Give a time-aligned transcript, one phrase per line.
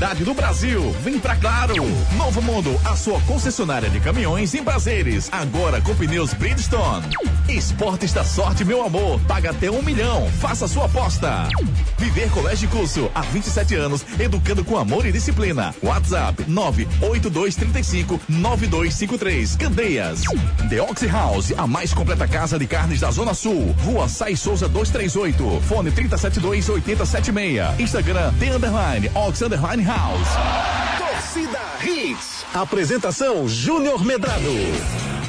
[0.00, 0.96] qualidade do Brasil.
[1.02, 1.74] Vem pra Claro.
[2.16, 5.28] Novo Mundo, a sua concessionária de caminhões em prazeres.
[5.30, 7.06] Agora com pneus Bridgestone.
[7.48, 9.20] Esportes da sorte, meu amor.
[9.28, 10.30] Paga até um milhão.
[10.38, 11.48] Faça sua aposta.
[11.98, 15.74] Viver Colégio de Curso, há 27 anos, educando com amor e disciplina.
[15.82, 19.56] WhatsApp 98235 9253.
[19.56, 20.22] Candeias.
[20.70, 23.74] The Oxy House, a mais completa casa de carnes da Zona Sul.
[23.84, 25.60] Rua Sai Souza 238.
[25.66, 27.80] Fone 372 8076.
[27.80, 30.28] Instagram The Underline Ox Underline House.
[30.98, 32.46] Torcida Hits.
[32.54, 35.19] Apresentação Júnior Medrado.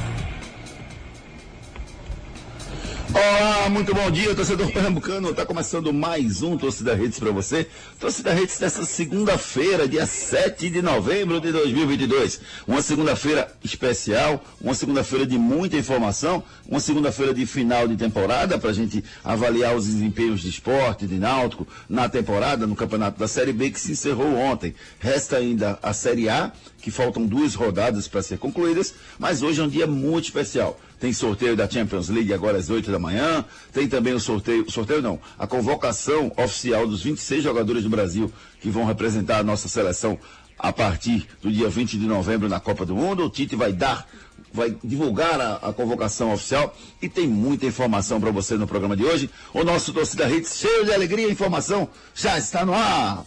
[3.13, 5.31] Olá, muito bom dia, torcedor pernambucano.
[5.31, 7.67] Está começando mais um Torcida Redes para você.
[7.99, 12.39] Torcida Redes dessa segunda-feira, dia 7 de novembro de 2022.
[12.65, 18.69] Uma segunda-feira especial, uma segunda-feira de muita informação, uma segunda-feira de final de temporada para
[18.69, 23.51] a gente avaliar os desempenhos de esporte, de náutico, na temporada, no campeonato da Série
[23.51, 24.73] B que se encerrou ontem.
[24.99, 29.63] Resta ainda a Série A, que faltam duas rodadas para ser concluídas, mas hoje é
[29.63, 30.79] um dia muito especial.
[31.01, 33.43] Tem sorteio da Champions League agora às 8 da manhã.
[33.73, 38.69] Tem também o sorteio, sorteio não, a convocação oficial dos 26 jogadores do Brasil que
[38.69, 40.19] vão representar a nossa seleção
[40.59, 43.25] a partir do dia 20 de novembro na Copa do Mundo.
[43.25, 44.07] O Tite vai dar,
[44.53, 49.03] vai divulgar a, a convocação oficial e tem muita informação para você no programa de
[49.03, 49.27] hoje.
[49.55, 53.25] O nosso torcida Hits, cheio de alegria e informação, já está no ar.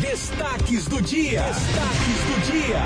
[0.00, 1.42] Destaques do dia.
[1.42, 2.80] Destaques do dia.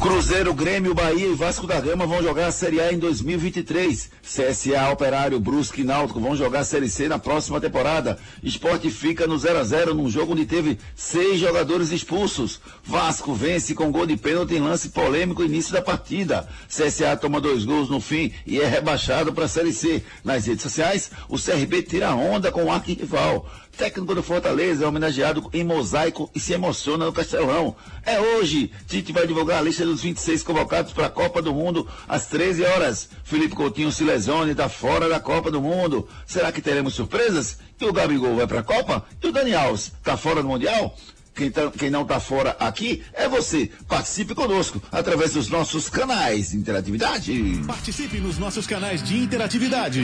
[0.00, 4.10] Cruzeiro, Grêmio, Bahia e Vasco da Gama vão jogar a Série A em 2023.
[4.22, 8.18] CSA, Operário, Brusque e Náutico vão jogar a Série C na próxima temporada.
[8.42, 12.60] Esporte fica no 0 a 0 num jogo onde teve seis jogadores expulsos.
[12.82, 16.48] Vasco vence com gol de pênalti em lance polêmico início da partida.
[16.66, 20.02] CSA toma dois gols no fim e é rebaixado para a Série C.
[20.24, 23.46] Nas redes sociais, o CRB tira onda com o arquirrival.
[23.76, 27.74] Técnico do Fortaleza é homenageado em mosaico e se emociona no Castelão.
[28.04, 28.70] É hoje.
[28.86, 32.64] Tite vai divulgar a lista dos 26 convocados para a Copa do Mundo às 13
[32.64, 33.08] horas.
[33.24, 36.08] Felipe Coutinho se lesiona e está fora da Copa do Mundo.
[36.26, 37.58] Será que teremos surpresas?
[37.80, 39.04] E o Gabigol vai para a Copa?
[39.22, 40.96] E o Dani Alves está fora do Mundial?
[41.34, 43.70] Quem, tá, quem, não está fora aqui é você.
[43.88, 47.62] Participe conosco através dos nossos canais de interatividade.
[47.66, 50.02] Participe nos nossos canais de interatividade.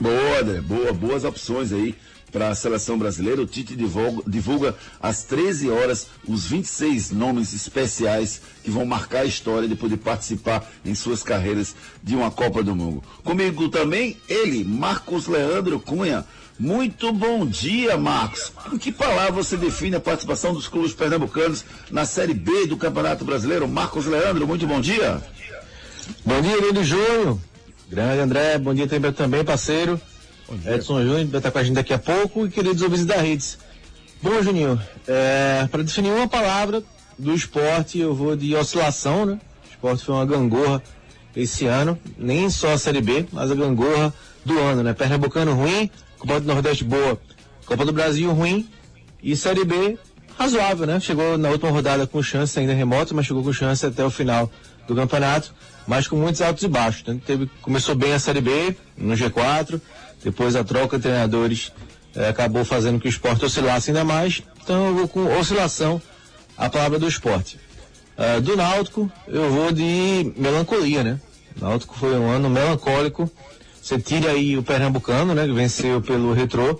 [0.00, 1.94] Boa, André, boa, boas opções aí
[2.32, 3.42] para a seleção brasileira.
[3.42, 9.24] O Tite divulga, divulga às 13 horas os 26 nomes especiais que vão marcar a
[9.26, 13.04] história de participar em suas carreiras de uma Copa do Mundo.
[13.22, 16.24] Comigo também ele, Marcos Leandro Cunha.
[16.58, 18.50] Muito bom dia, Marcos.
[18.72, 23.24] Em que palavra você define a participação dos clubes pernambucanos na Série B do Campeonato
[23.24, 23.68] Brasileiro?
[23.68, 25.20] Marcos Leandro, muito bom dia.
[26.24, 27.38] Bom dia, Lino Júnior.
[27.88, 30.00] Grande André, bom dia também, também parceiro.
[30.66, 33.58] Edson Júnior vai estar com a gente daqui a pouco e queridos ouvintes da Redes.
[34.22, 36.82] Bom, Juninho, é, para definir uma palavra
[37.18, 39.40] do esporte, eu vou de oscilação, né?
[39.64, 40.82] O esporte foi uma gangorra
[41.34, 44.12] esse ano, nem só a Série B, mas a gangorra
[44.44, 44.92] do ano, né?
[44.92, 47.18] Pernambucano ruim, Copa do Nordeste boa,
[47.64, 48.68] Copa do Brasil ruim
[49.22, 49.98] e Série B
[50.38, 51.00] razoável, né?
[51.00, 54.50] Chegou na última rodada com chance ainda remota, mas chegou com chance até o final
[54.86, 55.54] do campeonato.
[55.86, 57.04] Mas com muitos altos e baixos.
[57.26, 59.80] Teve, começou bem a Série B, no G4,
[60.22, 61.72] depois a troca de treinadores
[62.14, 64.42] eh, acabou fazendo que o esporte oscilasse ainda mais.
[64.62, 66.00] Então eu vou com oscilação
[66.56, 67.58] a palavra do esporte.
[68.16, 71.20] Uh, do Náutico, eu vou de melancolia, né?
[71.56, 73.30] O Náutico foi um ano melancólico.
[73.82, 75.46] Você tira aí o Pernambucano, né?
[75.46, 76.78] Que venceu pelo Retrô.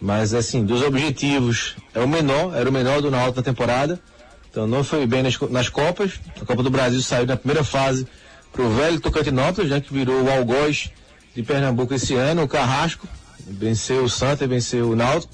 [0.00, 4.00] Mas, assim, dos objetivos, é o menor, era o menor do Náutico na temporada.
[4.50, 6.20] Então não foi bem nas, nas Copas.
[6.40, 8.06] A Copa do Brasil saiu na primeira fase
[8.52, 9.80] pro velho Tocantinópolis, né?
[9.80, 10.90] Que virou o algoz
[11.34, 13.08] de Pernambuco esse ano, o Carrasco.
[13.46, 15.32] Venceu o Santa e venceu o Náutico.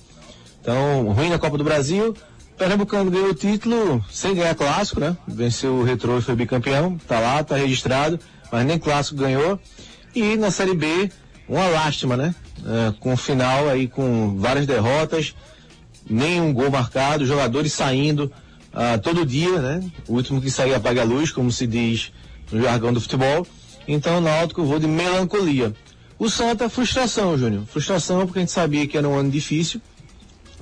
[0.61, 2.17] Então, ruim na Copa do Brasil.
[2.57, 5.17] Pernambucano ganhou o título sem ganhar clássico, né?
[5.27, 6.99] Venceu o Retrô e foi bicampeão.
[7.07, 8.19] Tá lá, tá registrado,
[8.51, 9.61] mas nem clássico ganhou.
[10.15, 11.11] E na Série B,
[11.49, 12.35] uma lástima, né?
[12.67, 15.35] É, com o final aí com várias derrotas,
[16.09, 18.33] nenhum gol marcado, jogadores saindo
[18.75, 19.91] uh, todo dia, né?
[20.09, 22.13] O último que sair apaga a luz, como se diz
[22.51, 23.47] no jargão do futebol.
[23.87, 25.75] Então o Náutico vou de melancolia.
[26.19, 27.65] O Santa, frustração, Júnior.
[27.67, 29.81] Frustração porque a gente sabia que era um ano difícil,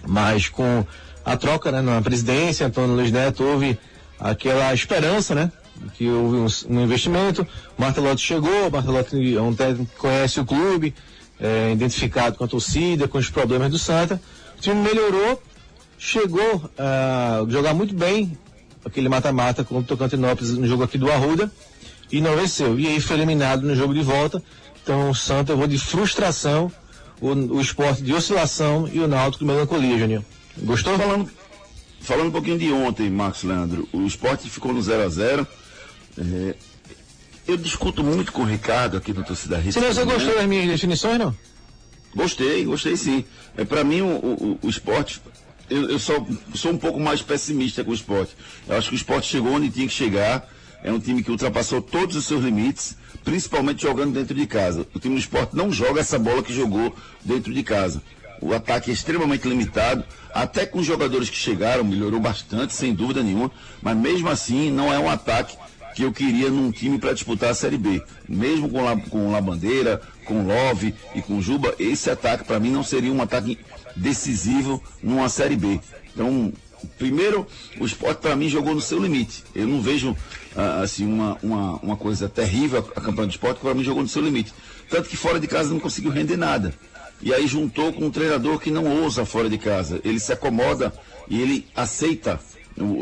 [0.07, 0.85] mas com
[1.25, 3.79] a troca né, na presidência, Antônio Luiz Neto, houve
[4.21, 5.51] aquela esperança, né?
[5.95, 7.47] Que houve um, um investimento.
[7.77, 10.95] Martelotti chegou, Martelotti é um técnico que conhece o clube,
[11.41, 14.21] é, identificado com a torcida, com os problemas do Santa.
[14.59, 15.43] O time melhorou,
[15.99, 18.39] chegou a jogar muito bem
[18.85, 21.51] aquele mata-mata contra o Tocantinópolis no jogo aqui do Arruda
[22.11, 22.79] e não venceu.
[22.79, 24.43] E aí foi eliminado no jogo de volta.
[24.83, 26.71] Então o Santa eu vou de frustração,
[27.21, 30.25] o, o esporte de oscilação e o Náutico de melancolia, Juninho.
[30.59, 30.97] Gostou?
[30.97, 31.31] Falando,
[32.01, 35.47] falando um pouquinho de ontem, Marcos Leandro, o esporte ficou no 0 a 0
[36.19, 36.55] é,
[37.47, 39.81] Eu discuto muito com o Ricardo aqui no Torcida Rita.
[39.81, 41.35] Você, você gostou das minhas definições, não?
[42.15, 43.25] Gostei, gostei sim.
[43.57, 45.21] É, Para mim, o, o, o esporte
[45.69, 48.37] eu, eu sou, sou, um pouco mais pessimista com o esporte.
[48.69, 50.49] Eu acho que o esporte chegou onde tinha que chegar.
[50.87, 54.87] É um time que ultrapassou todos os seus limites, principalmente jogando dentro de casa.
[54.95, 56.95] O time do esporte não joga essa bola que jogou
[57.25, 58.01] dentro de casa.
[58.41, 63.21] O ataque é extremamente limitado, até com os jogadores que chegaram, melhorou bastante, sem dúvida
[63.21, 63.51] nenhuma,
[63.83, 65.57] mas mesmo assim não é um ataque
[65.97, 68.01] que eu queria num time para disputar a Série B.
[68.29, 72.85] Mesmo com, La, com Labandeira, com Love e com Juba, esse ataque para mim não
[72.85, 73.59] seria um ataque
[73.97, 75.81] decisivo numa Série B.
[76.15, 76.53] Então,
[76.99, 77.47] primeiro,
[77.79, 79.45] o esporte para mim jogou no seu limite.
[79.55, 80.17] Eu não vejo
[80.55, 84.09] ah, assim uma, uma, uma coisa terrível a campanha do esporte, para mim jogou no
[84.09, 84.53] seu limite.
[84.89, 86.75] Tanto que fora de casa não conseguiu render nada.
[87.21, 90.01] E aí juntou com um treinador que não ousa fora de casa.
[90.05, 90.93] Ele se acomoda
[91.29, 92.39] e ele aceita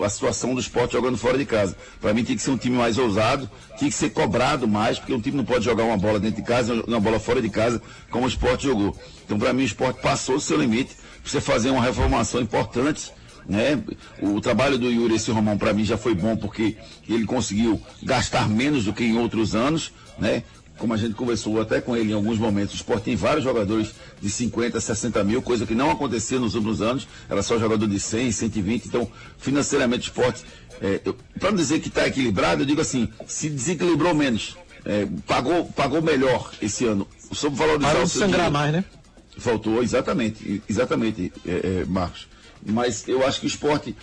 [0.05, 1.77] a situação do esporte jogando fora de casa.
[2.01, 5.13] Para mim tem que ser um time mais ousado, tem que ser cobrado mais, porque
[5.13, 7.83] um time não pode jogar uma bola dentro de casa, uma bola fora de casa,
[8.11, 8.97] como o esporte jogou.
[9.25, 13.13] Então para mim o esporte passou o seu limite, precisa fazer uma reformação importante.
[13.49, 13.83] Né?
[14.23, 16.77] O trabalho do Yuri esse Romão para mim já foi bom porque
[17.09, 20.43] ele conseguiu gastar menos do que em outros anos, né?
[20.79, 23.95] como a gente conversou até com ele em alguns momentos, o esporte tem vários jogadores
[24.21, 28.01] de 50, 60 mil, coisa que não acontecia nos últimos anos, era só jogador de
[28.01, 29.09] 100, 120, então
[29.39, 30.45] financeiramente o esporte,
[30.81, 31.01] é,
[31.39, 36.03] para não dizer que está equilibrado, eu digo assim, se desequilibrou menos, é, pagou, pagou
[36.03, 38.85] melhor esse ano, soube valorizar o seu sangrar mais, né?
[39.39, 42.29] Faltou, exatamente, exatamente, é, é, Marcos.
[42.65, 43.95] Mas eu acho que o esporte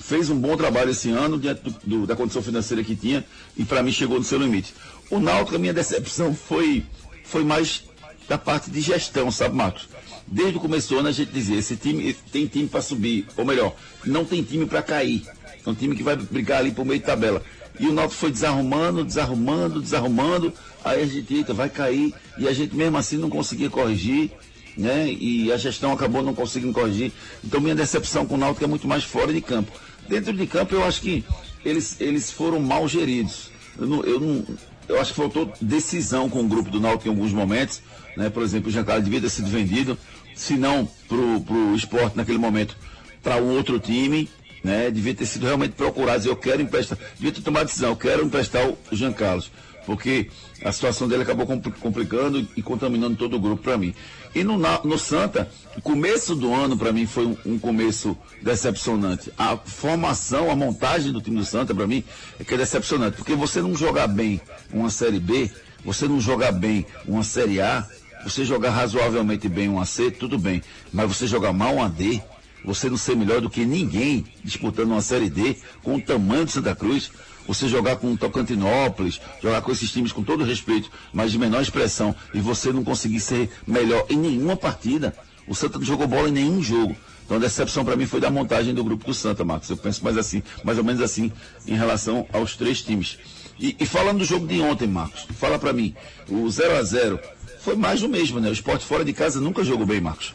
[0.00, 3.24] fez um bom trabalho esse ano diante do, do, da condição financeira que tinha
[3.56, 4.74] e para mim chegou no seu limite.
[5.10, 6.84] O Náutico, a minha decepção foi,
[7.24, 7.84] foi mais
[8.28, 9.88] da parte de gestão, sabe, Marcos?
[10.26, 13.44] Desde o começo do ano a gente dizia, esse time tem time para subir, ou
[13.44, 15.22] melhor, não tem time para cair.
[15.64, 17.42] É um time que vai brigar ali por meio de tabela.
[17.78, 20.52] E o Náutico foi desarrumando, desarrumando, desarrumando.
[20.84, 22.14] Aí a gente, eita, vai cair.
[22.38, 24.30] E a gente mesmo assim não conseguia corrigir,
[24.76, 25.10] né?
[25.10, 27.12] E a gestão acabou não conseguindo corrigir.
[27.42, 29.72] Então minha decepção com o Náutico é muito mais fora de campo.
[30.08, 31.24] Dentro de campo eu acho que
[31.64, 33.50] eles, eles foram mal geridos.
[33.78, 34.44] Eu não, eu não,
[34.88, 37.82] eu acho que faltou decisão com o grupo do Náutico em alguns momentos.
[38.16, 38.30] Né?
[38.30, 39.98] Por exemplo, o Giancarlo devia ter sido vendido,
[40.34, 42.76] se não para o esporte naquele momento,
[43.22, 44.28] para um outro time.
[44.62, 44.90] Né?
[44.90, 48.66] Devia ter sido realmente procurado, eu quero emprestar, devia ter tomado decisão, eu quero emprestar
[48.66, 49.50] o Jean Carlos,
[49.86, 50.28] porque
[50.62, 51.46] a situação dele acabou
[51.80, 53.94] complicando e contaminando todo o grupo para mim.
[54.34, 59.32] E no, no Santa, o começo do ano para mim foi um, um, começo decepcionante.
[59.38, 62.02] A formação, a montagem do time do Santa para mim
[62.40, 64.40] é que é decepcionante, porque você não jogar bem
[64.72, 65.50] uma Série B,
[65.84, 67.86] você não jogar bem uma Série A,
[68.24, 70.62] você jogar razoavelmente bem uma C, tudo bem,
[70.92, 72.20] mas você jogar mal uma D,
[72.64, 76.50] você não ser melhor do que ninguém disputando uma Série D com o tamanho do
[76.50, 77.12] Santa Cruz,
[77.46, 81.62] você jogar com o Tocantinópolis, jogar com esses times com todo respeito, mas de menor
[81.62, 85.14] expressão, e você não conseguir ser melhor em nenhuma partida.
[85.46, 86.96] O Santa não jogou bola em nenhum jogo.
[87.24, 89.70] Então a decepção para mim foi da montagem do grupo do Santa, Marcos.
[89.70, 91.32] Eu penso mais assim, mais ou menos assim,
[91.66, 93.18] em relação aos três times.
[93.58, 95.94] E, e falando do jogo de ontem, Marcos, fala para mim,
[96.28, 97.20] o 0 a 0
[97.60, 98.50] foi mais do mesmo, né?
[98.50, 100.34] O esporte fora de casa nunca jogou bem, Marcos.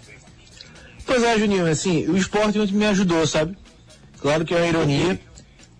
[1.05, 3.55] Pois é, Juninho, assim, o esporte ontem me ajudou, sabe?
[4.19, 5.19] Claro que é uma ironia,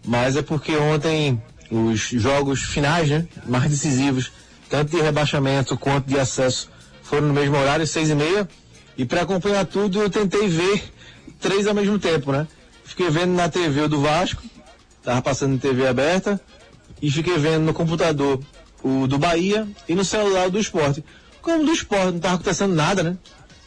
[0.10, 1.40] mas é porque ontem
[1.70, 4.32] os jogos finais, né, mais decisivos,
[4.68, 6.68] tanto de rebaixamento quanto de acesso,
[7.04, 8.50] foram no mesmo horário, seis e meia,
[8.98, 10.84] e para acompanhar tudo eu tentei ver
[11.40, 12.48] três ao mesmo tempo, né?
[12.84, 14.42] Fiquei vendo na TV do Vasco,
[15.04, 16.42] tava passando em TV aberta,
[17.00, 18.42] e fiquei vendo no computador
[18.84, 21.06] o do Bahia e no celular do esporte.
[21.40, 23.18] Como do esporte não tava acontecendo nada, né?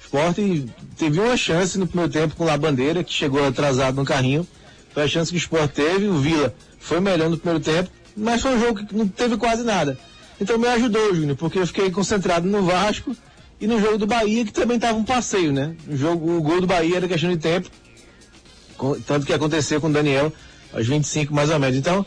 [0.02, 0.66] Esporte
[0.98, 4.44] teve uma chance no primeiro tempo com a bandeira, que chegou atrasado no carrinho.
[4.92, 8.42] Foi a chance que o esporte teve, o Vila foi melhor no primeiro tempo, mas
[8.42, 9.98] foi um jogo que não teve quase nada.
[10.40, 13.16] Então me ajudou, Júnior, porque eu fiquei concentrado no Vasco
[13.60, 15.74] e no jogo do Bahia, que também estava um passeio, né?
[15.88, 17.70] O, jogo, o gol do Bahia era questão de tempo,
[19.06, 20.32] tanto que aconteceu com o Daniel
[20.72, 21.76] aos 25 mais ou menos.
[21.76, 22.04] Então,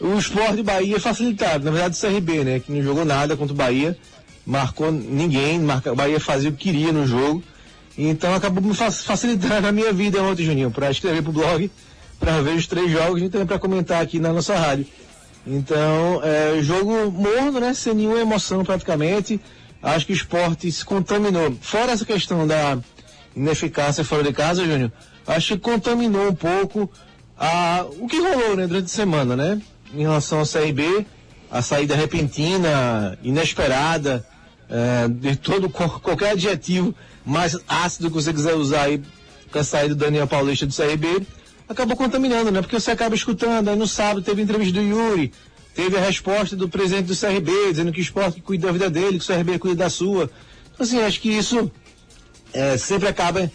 [0.00, 1.64] o esporte Bahia é facilitado.
[1.64, 2.60] Na verdade, o CRB, né?
[2.60, 3.96] Que não jogou nada contra o Bahia,
[4.44, 7.42] marcou ninguém, marca, o Bahia fazia o que queria no jogo.
[7.96, 11.70] Então acabou me facilitando a minha vida ontem, Juninho, para escrever pro blog,
[12.18, 14.86] para ver os três jogos e também para comentar aqui na nossa rádio.
[15.46, 17.72] Então, é, jogo morno, né?
[17.72, 19.40] Sem nenhuma emoção praticamente.
[19.82, 21.56] Acho que o esporte se contaminou.
[21.60, 22.78] Fora essa questão da
[23.34, 24.92] ineficácia fora de casa, Júnior,
[25.26, 26.90] acho que contaminou um pouco
[27.38, 29.62] a, o que rolou né, durante a semana, né?
[29.94, 31.06] Em relação ao CRB,
[31.50, 34.26] a saída repentina, inesperada,
[34.68, 36.94] é, de todo qualquer adjetivo
[37.24, 39.02] mais ácido que você quiser usar aí
[39.50, 41.26] com a saída do Daniel Paulista do CRB,
[41.68, 42.60] acabou contaminando, né?
[42.60, 45.32] Porque você acaba escutando, aí no sábado teve entrevista do Yuri,
[45.74, 49.18] teve a resposta do presidente do CRB, dizendo que o esporte cuida da vida dele,
[49.18, 50.30] que o CRB cuida da sua.
[50.72, 51.70] Então, assim, acho que isso
[52.52, 53.50] é, sempre acaba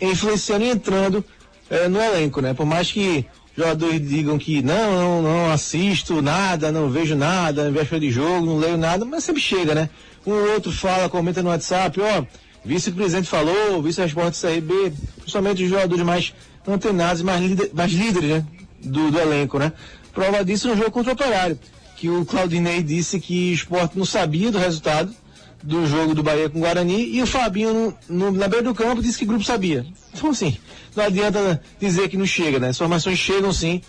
[0.00, 1.24] influenciando e entrando
[1.68, 2.54] é, no elenco, né?
[2.54, 3.26] Por mais que
[3.56, 8.46] jogadores digam que não, não, não assisto nada, não vejo nada, em véspera de jogo,
[8.46, 9.90] não leio nada, mas sempre chega, né?
[10.26, 12.24] Um ou outro fala, comenta no WhatsApp, ó,
[12.64, 16.34] vice-presidente falou, vice-responde do CRB, principalmente os jogadores mais
[16.72, 18.44] antenados, mais, mais líderes, né?
[18.82, 19.72] Do, do elenco, né?
[20.12, 21.58] Prova disso no jogo contra o Operário,
[21.96, 25.14] que o Claudinei disse que o esporte não sabia do resultado
[25.62, 28.74] do jogo do Bahia com o Guarani e o Fabinho no, no, na beira do
[28.74, 29.86] campo disse que o grupo sabia.
[30.12, 30.56] Então assim,
[30.96, 32.68] não adianta dizer que não chega, né?
[32.68, 33.82] As informações chegam sim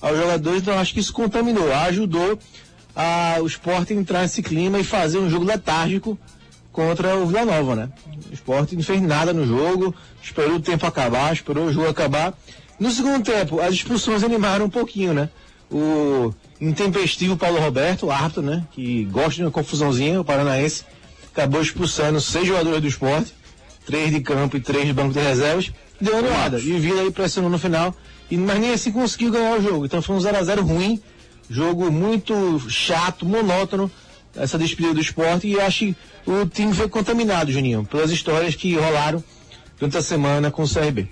[0.00, 2.38] aos jogadores, então acho que isso contaminou, ajudou
[2.94, 6.18] a, o esporte entrar nesse clima e fazer um jogo letárgico
[6.78, 7.88] contra o Vila Nova, né?
[8.30, 9.92] O esporte não fez nada no jogo,
[10.22, 12.32] esperou o tempo acabar, esperou o jogo acabar.
[12.78, 15.28] No segundo tempo, as expulsões animaram um pouquinho, né?
[15.72, 18.64] O intempestivo Paulo Roberto, o árbitro, né?
[18.70, 20.84] Que gosta de uma confusãozinha, o paranaense,
[21.32, 23.34] acabou expulsando seis jogadores do esporte,
[23.84, 26.60] três de campo e três de banco de reservas, deu uma animada.
[26.60, 27.92] E o Vila aí pressionou no final,
[28.30, 29.84] e, mas nem assim conseguiu ganhar o jogo.
[29.84, 31.02] Então foi um 0x0 ruim,
[31.50, 33.90] jogo muito chato, monótono,
[34.38, 38.74] essa despedida do esporte, e acho que o time foi contaminado, Juninho, pelas histórias que
[38.74, 39.22] rolaram
[39.78, 41.08] durante a semana com o CRB.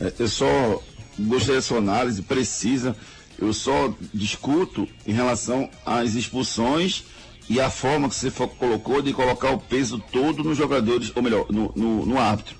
[0.00, 0.82] É, eu só
[1.18, 2.96] gostei da sua análise precisa.
[3.38, 7.04] Eu só discuto em relação às expulsões
[7.48, 11.46] e a forma que você colocou de colocar o peso todo nos jogadores, ou melhor,
[11.50, 12.56] no, no, no árbitro.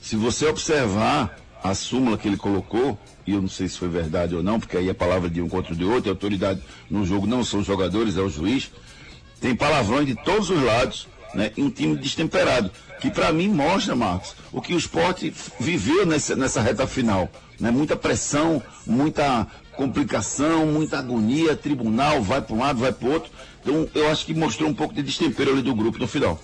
[0.00, 4.34] Se você observar a súmula que ele colocou, e eu não sei se foi verdade
[4.34, 6.60] ou não, porque aí a palavra de um contra o de outro, a autoridade
[6.90, 8.70] no jogo não são os jogadores, é o juiz,
[9.40, 11.50] tem palavrões de todos os lados, né?
[11.56, 12.70] E um time destemperado
[13.02, 17.28] que para mim mostra, Marcos, o que o esporte viveu nessa, nessa reta final.
[17.58, 17.68] Né?
[17.68, 23.32] Muita pressão, muita complicação, muita agonia, tribunal, vai para um lado, vai para outro.
[23.60, 26.40] Então eu acho que mostrou um pouco de destempero ali do grupo no final.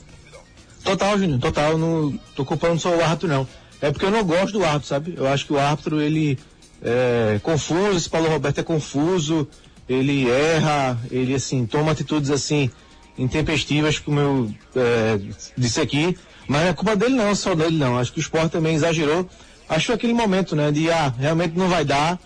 [0.83, 3.47] Total, Júnior, total, não tô culpando só o árbitro não.
[3.81, 5.15] É porque eu não gosto do árbitro, sabe?
[5.17, 6.37] Eu acho que o árbitro, ele
[6.83, 9.49] é confuso, esse Paulo Roberto é confuso,
[9.89, 12.71] ele erra, ele assim, toma atitudes assim,
[13.17, 15.19] intempestivas, como eu é,
[15.57, 16.17] disse aqui,
[16.47, 17.99] mas não é culpa dele não, só dele não.
[17.99, 19.29] Acho que o esporte também exagerou.
[19.69, 22.19] Acho aquele momento, né, de ah, realmente não vai dar.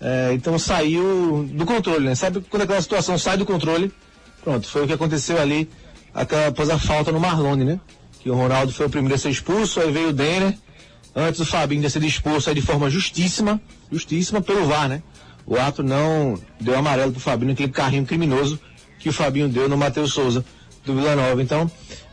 [0.00, 2.14] É, então saiu do controle, né?
[2.14, 3.92] Sabe quando aquela situação sai do controle?
[4.42, 5.68] Pronto, foi o que aconteceu ali
[6.14, 7.80] aquela, após a falta no Marlone, né?
[8.20, 10.54] Que o Ronaldo foi o primeiro a ser expulso, aí veio o Denner.
[11.14, 15.02] Antes o Fabinho de ser expulso aí de forma justíssima, justíssima pelo VAR, né?
[15.46, 18.60] O ato não deu amarelo pro Fabinho, aquele carrinho criminoso
[18.98, 20.44] que o Fabinho deu no Matheus Souza
[20.84, 21.42] do Vila Nova.
[21.42, 21.70] Então,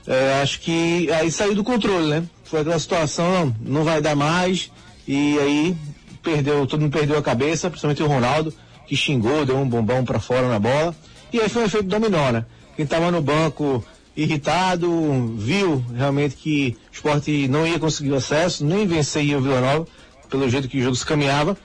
[0.08, 2.24] é, acho que aí saiu do controle, né?
[2.44, 4.72] Foi aquela situação, não, não vai dar mais,
[5.08, 5.77] e aí
[6.24, 8.54] perdeu, todo mundo perdeu a cabeça, principalmente o Ronaldo,
[8.88, 10.96] que xingou, deu um bombão para fora na bola,
[11.32, 12.46] e aí foi um efeito dominó, né?
[12.75, 13.84] Quem estava no banco
[14.18, 19.88] irritado, viu realmente que o esporte não ia conseguir acesso, nem vencer o Vila Nova,
[20.28, 21.56] pelo jeito que o jogo se caminhava,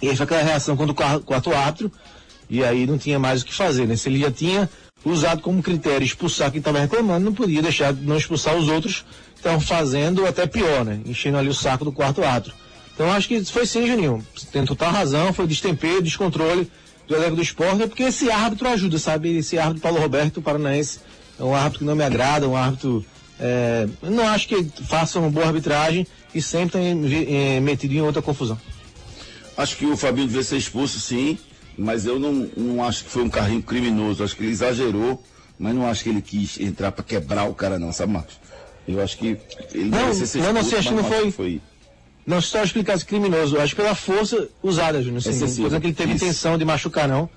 [0.00, 1.92] e aí foi aquela reação contra o quarto árbitro,
[2.48, 3.96] E aí não tinha mais o que fazer, né?
[3.96, 4.70] Se ele já tinha
[5.04, 9.04] usado como critério expulsar quem estava reclamando, não podia deixar de não expulsar os outros
[9.34, 11.00] que estavam fazendo até pior, né?
[11.04, 12.54] Enchendo ali o saco do quarto árbitro.
[12.94, 14.24] Então acho que foi sim, Juninho.
[14.52, 16.70] Tem total razão, foi destempero, descontrole
[17.06, 19.36] do elenco do esporte, é porque esse árbitro ajuda, sabe?
[19.36, 21.00] Esse árbitro Paulo Roberto Paranaense
[21.38, 23.04] é um árbitro que não me agrada, um árbitro.
[23.38, 28.22] É, não acho que faça uma boa arbitragem e sempre tem é, metido em outra
[28.22, 28.58] confusão.
[29.56, 31.38] Acho que o Fabinho devia ser expulso, sim,
[31.76, 34.22] mas eu não, não acho que foi um carrinho criminoso.
[34.22, 35.22] Acho que ele exagerou,
[35.58, 38.38] mas não acho que ele quis entrar para quebrar o cara, não, sabe, Marcos?
[38.86, 39.36] Eu acho que
[39.74, 41.30] ele não, ser expulso, não, não sei, acho que não foi.
[41.30, 41.60] foi.
[42.26, 45.22] Não, só explicasse criminoso, acho pela força usada, Júnior.
[45.22, 46.24] Sim, não que ele teve Isso.
[46.24, 47.28] intenção de machucar, não.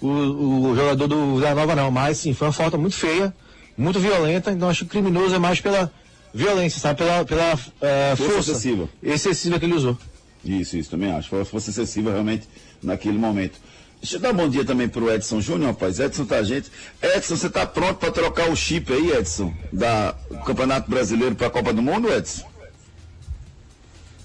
[0.00, 3.34] O, o jogador do da Nova não, mas sim, foi uma falta muito feia,
[3.76, 5.92] muito violenta, então acho que criminoso é mais pela
[6.32, 6.98] violência, sabe?
[6.98, 8.88] Pela, pela uh, força, excessiva.
[9.02, 9.98] excessiva que ele usou.
[10.44, 11.28] Isso, isso, também acho.
[11.28, 12.48] Foi força excessiva realmente
[12.82, 13.60] naquele momento.
[14.00, 16.00] Deixa eu dar um bom dia também pro Edson Júnior, rapaz.
[16.00, 16.70] Edson tá gente.
[17.02, 19.52] Edson, você tá pronto para trocar o chip aí, Edson?
[19.70, 20.14] Da
[20.46, 22.49] Campeonato Brasileiro para a Copa do Mundo, Edson?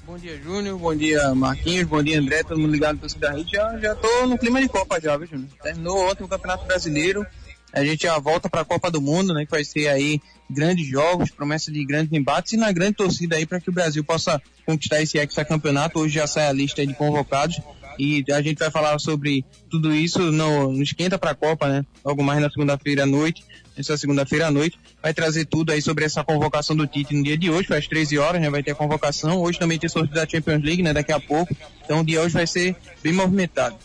[0.06, 0.78] Bom dia, Júnior.
[0.78, 1.88] Bom dia, Marquinhos.
[1.88, 2.44] Bom dia, André.
[2.44, 3.52] Todo mundo ligado no da Rede.
[3.54, 5.50] Já, já tô no clima de Copa já, viu, Júnior?
[5.64, 7.26] Terminou ontem o Campeonato Brasileiro.
[7.74, 9.46] A gente já volta para a Copa do Mundo, né?
[9.46, 13.48] Que vai ser aí grandes jogos, promessa de grandes embates e na grande torcida aí
[13.48, 16.00] para que o Brasil possa conquistar esse hexacampeonato.
[16.00, 17.60] Hoje já sai a lista de convocados
[17.98, 21.84] e a gente vai falar sobre tudo isso no, no Esquenta para a Copa, né?
[22.06, 23.44] Logo mais na segunda-feira à noite
[23.82, 24.80] essa segunda-feira à noite.
[25.02, 28.18] Vai trazer tudo aí sobre essa convocação do Tite no dia de hoje, às 13
[28.18, 28.50] horas, né?
[28.50, 29.42] Vai ter a convocação.
[29.42, 30.94] Hoje também tem sorteio da Champions League, né?
[30.94, 31.56] Daqui a pouco.
[31.84, 33.76] Então o dia hoje vai ser bem movimentado.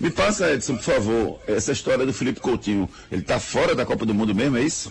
[0.00, 2.88] Me passa, Edson, por favor, essa história do Felipe Coutinho.
[3.12, 4.90] Ele tá fora da Copa do Mundo mesmo, é isso?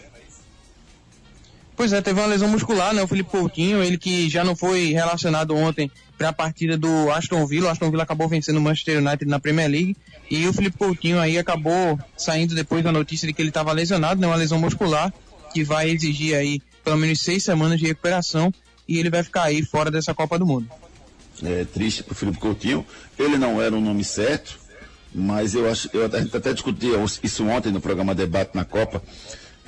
[1.80, 3.02] Pois é, teve uma lesão muscular, né?
[3.02, 7.48] O Felipe Coutinho, ele que já não foi relacionado ontem para a partida do Aston
[7.48, 7.70] Villa.
[7.70, 9.96] O Aston Villa acabou vencendo o Manchester United na Premier League.
[10.30, 14.20] E o Felipe Coutinho aí acabou saindo depois da notícia de que ele estava lesionado,
[14.20, 14.28] né?
[14.28, 15.14] Uma lesão muscular
[15.54, 18.54] que vai exigir aí pelo menos seis semanas de recuperação
[18.86, 20.68] e ele vai ficar aí fora dessa Copa do Mundo.
[21.42, 22.86] É triste para o Felipe Coutinho.
[23.18, 24.60] Ele não era o nome certo,
[25.16, 26.88] mas eu acho, eu até, até discuti
[27.24, 29.02] isso ontem no programa Debate na Copa.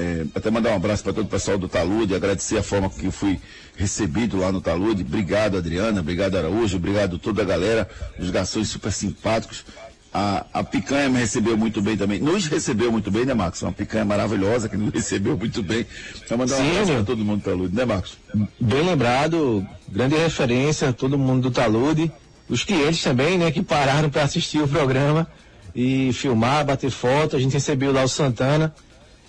[0.02, 3.06] É, até mandar um abraço para todo o pessoal do Talude, agradecer a forma que
[3.06, 3.40] eu fui
[3.76, 5.04] recebido lá no Talude.
[5.04, 7.88] Obrigado, Adriana, obrigado, Araújo, obrigado toda a galera,
[8.18, 9.64] os garçons super simpáticos.
[10.12, 12.20] A, a picanha me recebeu muito bem também.
[12.20, 13.62] Nos recebeu muito bem, né, Marcos?
[13.62, 15.86] Uma picanha maravilhosa que nos recebeu muito bem.
[16.26, 18.18] Então, mandar um abraço para todo mundo do Talude, né, Marcos?
[18.60, 22.12] Bem lembrado, grande referência, todo mundo do Talude.
[22.50, 25.28] Os clientes também, né, que pararam para assistir o programa
[25.76, 27.36] e filmar, bater foto.
[27.36, 28.74] A gente recebeu lá o Santana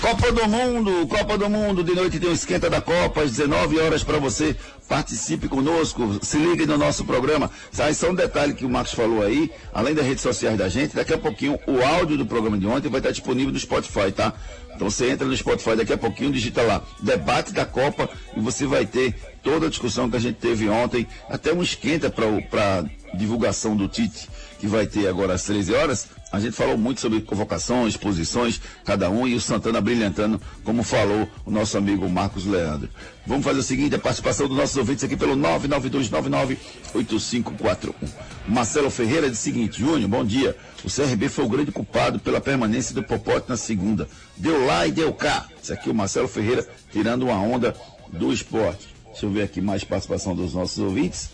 [0.00, 3.78] Copa do Mundo, Copa do Mundo, de noite tem um esquenta da Copa, às 19
[3.78, 4.56] horas para você.
[4.88, 7.50] Participe conosco, se ligue no nosso programa.
[7.70, 10.96] Sai só um detalhe que o Marcos falou aí, além das redes sociais da gente,
[10.96, 14.32] daqui a pouquinho o áudio do programa de ontem vai estar disponível no Spotify, tá?
[14.74, 18.66] Então você entra no Spotify daqui a pouquinho, digita lá, debate da Copa, e você
[18.66, 22.84] vai ter toda a discussão que a gente teve ontem, até um esquenta para
[23.14, 27.20] divulgação do Tite, que vai ter agora às 13 horas, a gente falou muito sobre
[27.22, 32.88] convocações, posições, cada um, e o Santana brilhantando, como falou o nosso amigo Marcos Leandro.
[33.26, 37.92] Vamos fazer o seguinte, a participação dos nossos ouvintes aqui pelo 992998541.
[38.46, 40.56] Marcelo Ferreira diz o seguinte, Júnior, bom dia.
[40.84, 44.08] O CRB foi o grande culpado pela permanência do Popote na segunda.
[44.36, 45.48] Deu lá e deu cá.
[45.60, 47.74] Isso aqui é o Marcelo Ferreira tirando uma onda
[48.12, 48.88] do esporte.
[49.06, 51.30] Deixa eu ver aqui mais participação dos nossos ouvintes.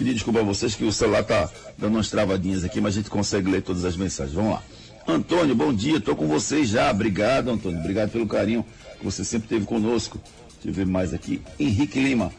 [0.00, 3.10] Pedir desculpa a vocês que o celular está dando umas travadinhas aqui, mas a gente
[3.10, 4.34] consegue ler todas as mensagens.
[4.34, 4.62] Vamos lá.
[5.06, 6.90] Antônio, bom dia, estou com vocês já.
[6.90, 7.78] Obrigado, Antônio.
[7.80, 8.64] Obrigado pelo carinho
[8.98, 10.18] que você sempre teve conosco.
[10.54, 11.42] Deixa eu ver mais aqui.
[11.58, 12.32] Henrique Lima.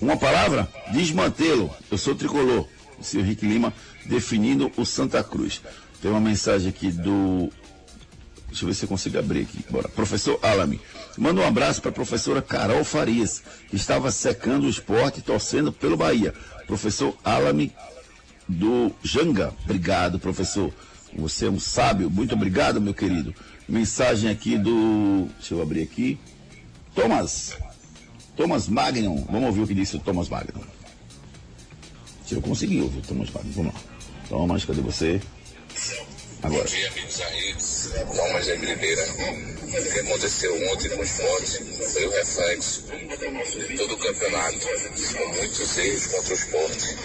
[0.00, 0.68] Uma palavra?
[0.90, 1.70] Desmantê-lo.
[1.88, 2.66] Eu sou tricolor.
[2.98, 3.72] O senhor Henrique Lima
[4.04, 5.62] definindo o Santa Cruz.
[6.02, 7.48] Tem uma mensagem aqui do.
[8.48, 9.64] Deixa eu ver se eu consigo abrir aqui.
[9.70, 9.88] Bora.
[9.88, 10.80] Professor Alami.
[11.18, 15.96] Manda um abraço para a professora Carol Farias, que estava secando o esporte torcendo pelo
[15.96, 16.32] Bahia.
[16.64, 17.72] Professor Alami
[18.46, 19.52] do Janga.
[19.64, 20.72] Obrigado, professor.
[21.16, 22.08] Você é um sábio.
[22.08, 23.34] Muito obrigado, meu querido.
[23.68, 25.28] Mensagem aqui do.
[25.38, 26.18] Deixa eu abrir aqui.
[26.94, 27.56] Thomas.
[28.36, 29.24] Thomas Magnum.
[29.28, 30.62] Vamos ouvir o que disse o Thomas Magnum.
[32.24, 33.52] Se eu conseguir ouvir o Thomas Magnum.
[33.54, 33.80] Vamos lá.
[34.28, 35.20] Thomas, cadê você?
[36.42, 36.62] Agora.
[36.62, 37.90] Bom dia, amigos amigos.
[38.14, 39.02] Thomas de Ribeira.
[39.02, 44.58] O que aconteceu ontem com o esporte foi o reflexo de todo o campeonato,
[45.18, 46.96] com muitos erros contra o esporte.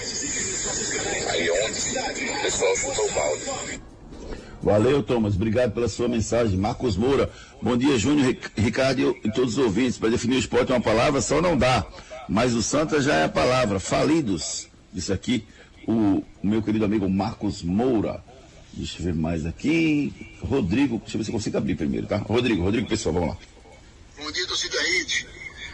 [1.31, 3.81] Aí ontem o pessoal chutou o balde.
[4.61, 5.35] Valeu, Thomas.
[5.35, 6.57] Obrigado pela sua mensagem.
[6.57, 7.29] Marcos Moura.
[7.61, 9.97] Bom dia, Júnior, Ricardo e todos os ouvintes.
[9.97, 11.85] Para definir o esporte uma palavra só não dá.
[12.29, 13.79] Mas o Santa já é a palavra.
[13.79, 14.69] Falidos.
[14.93, 15.45] Disse aqui
[15.85, 18.23] o, o meu querido amigo Marcos Moura.
[18.73, 20.11] Deixa eu ver mais aqui.
[20.41, 22.17] Rodrigo, deixa eu ver se eu consigo abrir primeiro, tá?
[22.17, 23.37] Rodrigo, Rodrigo, pessoal, vamos lá.
[24.17, 25.27] Bom dia, torcida Hit.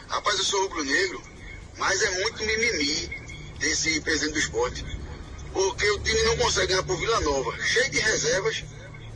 [0.07, 1.21] Rapaz, eu sou rubro-negro,
[1.77, 3.09] mas é muito mimimi
[3.59, 4.85] desse presidente do esporte.
[5.53, 8.63] Porque o time não consegue ganhar por Vila Nova, cheio de reservas,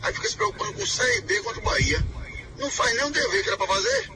[0.02, 2.06] aí fica se preocupando com Série B contra o Bahia.
[2.58, 4.12] Não faz nem o dever que era pra fazer.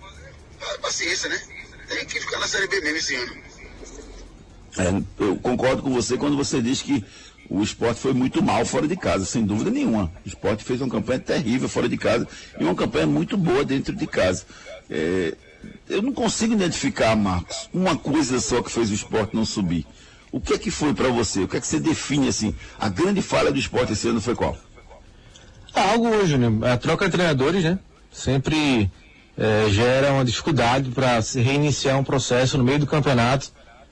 [0.62, 1.42] Ah, paciência, né?
[1.88, 3.38] Tem que ficar na Série B mesmo esse ano.
[4.78, 7.04] É, eu concordo com você quando você diz que
[7.50, 10.12] o esporte foi muito mal fora de casa, sem dúvida nenhuma.
[10.26, 12.28] O esporte fez uma campanha terrível fora de casa
[12.60, 14.46] e uma campanha muito boa dentro de casa.
[14.90, 15.34] É,
[15.90, 19.86] eu não consigo identificar, Marcos, uma coisa só que fez o esporte não subir.
[20.32, 21.42] O que é que foi para você?
[21.44, 22.54] O que é que você define assim?
[22.78, 24.58] A grande falha do esporte esse ano foi qual?
[25.74, 26.48] Ah, algo hoje, né?
[26.72, 27.80] A troca de treinadores, né?
[28.12, 28.92] Sempre
[29.38, 33.52] é, gera uma dificuldade para reiniciar um processo no meio do campeonato,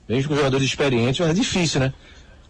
[0.10, 1.94] mesmo com jogadores experientes, mas é difícil, né?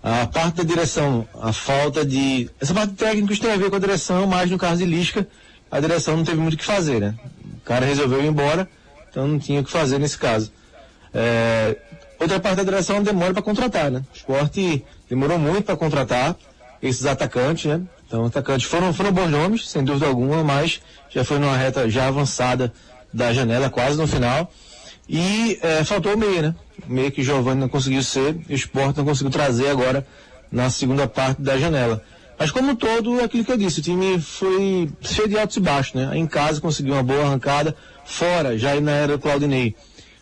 [0.05, 2.47] A parte da direção, a falta de.
[2.61, 5.27] Essa parte de técnicos tem a ver com a direção, mas no caso de Lisca,
[5.71, 7.15] a direção não teve muito o que fazer, né?
[7.57, 8.69] O cara resolveu ir embora,
[9.09, 10.51] então não tinha o que fazer nesse caso.
[11.11, 11.75] É,
[12.19, 14.03] outra parte da direção demora para contratar, né?
[14.13, 16.35] O esporte demorou muito para contratar
[16.83, 17.81] esses atacantes, né?
[18.05, 22.09] Então, atacantes foram, foram bons nomes, sem dúvida alguma, mas já foi numa reta já
[22.09, 22.71] avançada
[23.11, 24.51] da janela, quase no final.
[25.07, 26.55] E é, faltou o meia, né?
[26.87, 30.05] Meia que Giovanni não conseguiu ser, e o Sport não conseguiu trazer agora
[30.51, 32.01] na segunda parte da janela.
[32.37, 35.55] Mas como um todo, é aquilo que eu disse, o time foi cheio de altos
[35.55, 36.17] e baixos, né?
[36.17, 39.75] Em casa conseguiu uma boa arrancada, fora, já na era do Claudinei.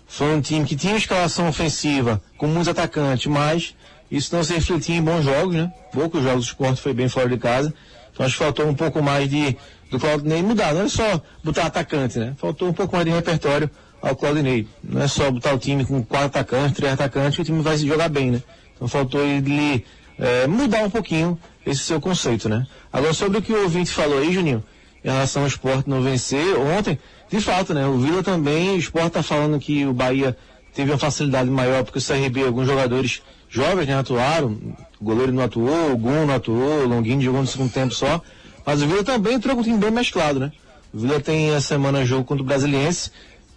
[0.06, 3.74] Foi um time que tinha escalação ofensiva, com muitos atacantes, mas
[4.12, 5.72] isso não se refletia em bons jogos, né?
[5.92, 7.74] Poucos jogos do esporte foi bem fora de casa.
[8.12, 9.58] Então acho que faltou um pouco mais de
[9.90, 12.34] do Claudinei mudar, não é só botar atacante, né?
[12.38, 13.70] Faltou um pouco mais de repertório
[14.04, 14.68] ao Claudinei.
[14.84, 17.78] Não é só botar o time com quatro atacantes, três atacantes, que o time vai
[17.78, 18.44] se jogar bem, né?
[18.76, 19.86] Então faltou ele
[20.20, 22.68] é, mudar um pouquinho esse seu conceito, né?
[22.92, 24.62] Agora sobre o que o ouvinte falou aí, Juninho,
[25.04, 27.00] em relação ao esporte não vencer, ontem,
[27.32, 27.88] de fato, né?
[27.88, 30.36] O Vila também, o esporte tá falando que o Bahia
[30.74, 34.58] teve uma facilidade maior porque o CRB, alguns jogadores jovens né, atuaram,
[35.00, 38.22] o goleiro não atuou, o Gun não atuou, o Longuinho jogou no segundo tempo só,
[38.66, 40.52] mas o Vila também entrou com um time bem mesclado, né?
[40.94, 43.12] O Vila tem essa semana jogo contra o Brasiliense,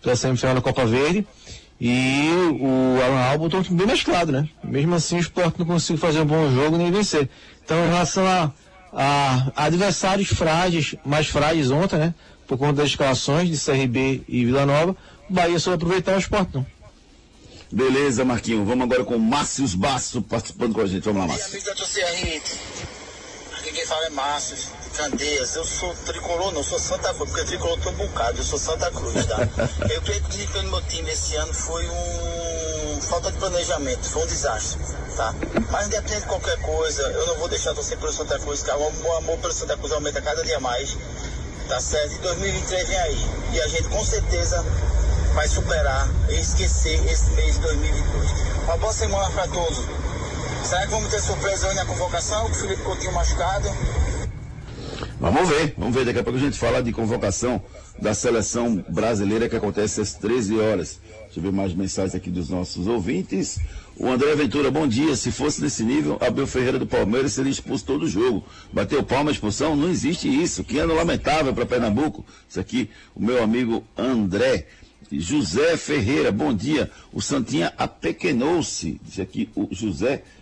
[0.06, 1.26] pela semifinal da Copa Verde,
[1.80, 4.48] e o Alan um time bem mesclado, né?
[4.62, 7.28] Mesmo assim o Sport não conseguiu fazer um bom jogo nem vencer.
[7.64, 8.52] Então em relação a,
[8.92, 12.14] a adversários frágeis, mais frágeis ontem, né?
[12.46, 14.96] Por conta das escalações de CRB e Vila Nova,
[15.28, 16.64] o Bahia só aproveitar o Sport não.
[17.70, 18.64] Beleza, Marquinho.
[18.64, 21.02] Vamos agora com o Márcio Basso participando com a gente.
[21.02, 21.58] Vamos lá, Márcio.
[22.04, 22.42] amigo
[23.58, 24.56] aqui quem fala é Márcio,
[24.96, 25.54] Candeias.
[25.54, 29.26] Eu sou tricolor, não, sou Santa Cruz, porque tricolor um bocado, eu sou Santa Cruz,
[29.26, 29.36] tá?
[29.90, 33.00] eu creio que o desempenho do meu time esse ano foi um.
[33.02, 34.80] falta de planejamento, foi um desastre,
[35.16, 35.34] tá?
[35.70, 38.70] Mas independente de qualquer coisa, eu não vou deixar de torcer pelo Santa Cruz, que
[38.70, 40.96] o amor pelo Santa Cruz aumenta cada dia mais,
[41.68, 42.14] tá certo?
[42.14, 43.26] E 2023 vem aí.
[43.52, 44.64] E a gente com certeza
[45.34, 48.30] vai superar e esquecer esse mês de 2022.
[48.64, 49.84] Uma boa semana para todos.
[50.64, 52.46] Será que vamos ter surpresa hoje na convocação?
[52.46, 53.68] O Felipe Coutinho machucado?
[55.30, 56.04] Vamos ver, vamos ver.
[56.04, 57.60] Daqui a pouco a gente fala de convocação
[58.00, 61.00] da seleção brasileira que acontece às 13 horas.
[61.24, 63.58] Deixa eu ver mais mensagens aqui dos nossos ouvintes.
[63.96, 65.16] O André Ventura, bom dia.
[65.16, 68.44] Se fosse nesse nível, Abel Ferreira do Palmeiras seria expulso todo o jogo.
[68.72, 69.74] Bateu palma expulsão?
[69.74, 70.62] Não existe isso.
[70.62, 72.24] Que ano lamentável para Pernambuco.
[72.48, 74.68] Isso aqui, o meu amigo André.
[75.10, 76.88] José Ferreira, bom dia.
[77.12, 79.00] O Santinha apequenou-se.
[79.02, 80.35] Disse aqui o José Ferreira.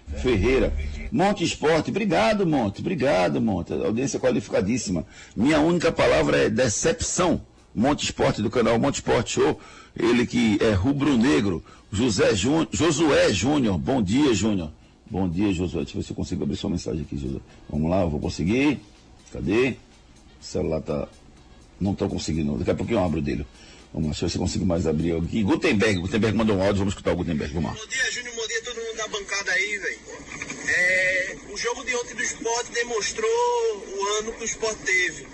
[1.11, 2.81] Monte Esporte, obrigado, Monte.
[2.81, 3.73] Obrigado, Monte.
[3.73, 5.07] Audiência qualificadíssima.
[5.37, 7.41] Minha única palavra é decepção.
[7.75, 9.61] Monte Esporte do canal Monte Esporte Show.
[9.97, 11.65] Ele que é rubro-negro.
[11.93, 13.79] José Júnior, Josué Júnior.
[13.79, 14.73] Bom dia, Júnior.
[15.09, 15.83] Bom dia, Josué.
[15.83, 17.41] Deixa eu ver se eu consigo abrir sua mensagem aqui, Josué.
[17.69, 18.81] Vamos lá, eu vou conseguir.
[19.33, 19.77] Cadê?
[20.41, 21.07] O celular tá.
[21.81, 22.59] Não estou conseguindo.
[22.59, 23.47] Daqui a pouquinho eu abro dele.
[23.93, 25.45] Vamos lá, deixa eu ver se eu consigo mais abrir aqui.
[25.45, 27.55] Gutenberg, Gutenberg mandou um áudio, vamos escutar o Gutenberg.
[27.55, 27.77] Vamos lá.
[27.77, 28.35] Bom dia, Júnior.
[28.35, 29.99] Bom dia todo mundo da bancada aí, velho.
[30.69, 33.31] É, o jogo de ontem do esporte demonstrou
[33.97, 35.27] o ano que o esporte teve.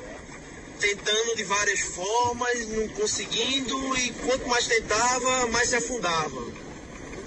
[0.80, 6.42] Tentando de várias formas, não conseguindo, e quanto mais tentava, mais se afundava.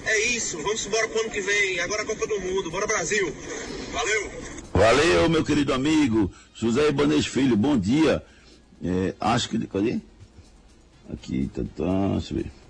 [0.06, 1.80] É isso, vamos embora pro ano que vem.
[1.80, 2.72] Agora a Copa do Mundo.
[2.72, 3.34] Bora Brasil.
[3.92, 4.32] Valeu!
[4.74, 6.32] Valeu, meu querido amigo.
[6.54, 8.24] José Ibanez Filho, bom dia.
[8.84, 9.66] É, acho que.
[9.68, 10.00] Cadê?
[11.14, 12.63] Aqui, tá, tá, deixa eu ver.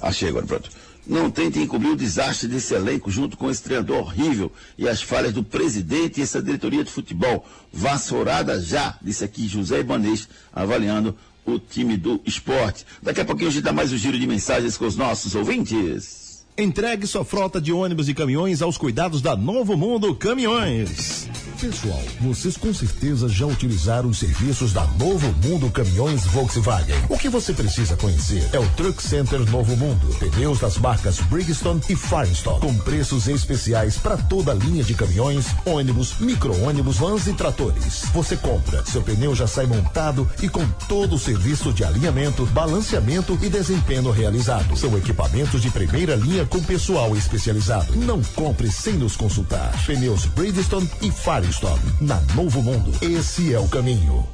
[0.00, 0.70] Achei agora, pronto.
[1.06, 5.34] Não tente encobrir o desastre desse elenco junto com esse treinador horrível e as falhas
[5.34, 7.46] do presidente e essa diretoria de futebol.
[7.70, 12.86] Vassourada já, disse aqui José Ibanez, avaliando o time do esporte.
[13.02, 16.23] Daqui a pouquinho a gente dá mais um giro de mensagens com os nossos ouvintes.
[16.56, 21.28] Entregue sua frota de ônibus e caminhões aos cuidados da Novo Mundo Caminhões.
[21.60, 26.94] Pessoal, vocês com certeza já utilizaram os serviços da Novo Mundo Caminhões Volkswagen.
[27.08, 30.06] O que você precisa conhecer é o Truck Center Novo Mundo.
[30.18, 35.46] Pneus das marcas Bridgestone e Firestone, com preços especiais para toda a linha de caminhões,
[35.64, 38.04] ônibus, micro-ônibus, vans e tratores.
[38.12, 43.38] Você compra, seu pneu já sai montado e com todo o serviço de alinhamento, balanceamento
[43.40, 44.76] e desempenho realizado.
[44.76, 47.96] São equipamentos de primeira linha com pessoal especializado.
[47.96, 49.72] Não compre sem nos consultar.
[49.86, 51.80] Pneus Bridgestone e Firestone.
[52.00, 52.92] Na Novo Mundo.
[53.00, 54.26] Esse é o caminho.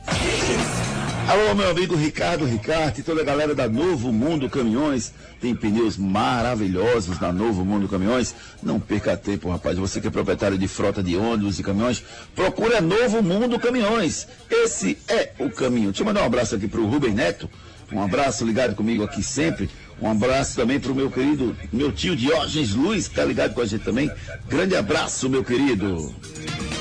[1.30, 5.12] Alô, meu amigo Ricardo Ricardo e toda a galera da Novo Mundo Caminhões.
[5.40, 8.34] Tem pneus maravilhosos na Novo Mundo Caminhões.
[8.60, 9.78] Não perca tempo, rapaz.
[9.78, 12.02] Você que é proprietário de frota de ônibus e caminhões,
[12.34, 14.26] procure a Novo Mundo Caminhões.
[14.50, 15.90] Esse é o caminho.
[15.90, 17.48] Deixa eu mandar um abraço aqui pro Rubem Neto.
[17.92, 19.68] Um abraço ligado comigo aqui sempre.
[20.00, 23.66] Um abraço também pro meu querido, meu tio Diógenes Luiz, que tá ligado com a
[23.66, 24.10] gente também.
[24.48, 26.14] Grande abraço, meu querido.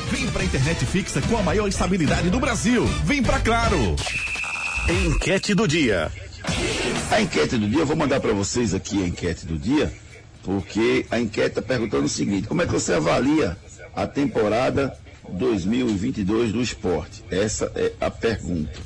[0.10, 2.86] Vem pra internet fixa com a maior estabilidade do Brasil.
[3.04, 3.96] Vem pra Claro.
[5.06, 6.12] Enquete do dia.
[7.12, 9.92] A enquete do dia, eu vou mandar para vocês aqui a enquete do dia,
[10.44, 13.58] porque a enquete está perguntando o seguinte: como é que você avalia
[13.96, 17.24] a temporada 2022 do esporte?
[17.30, 18.80] Essa é a pergunta.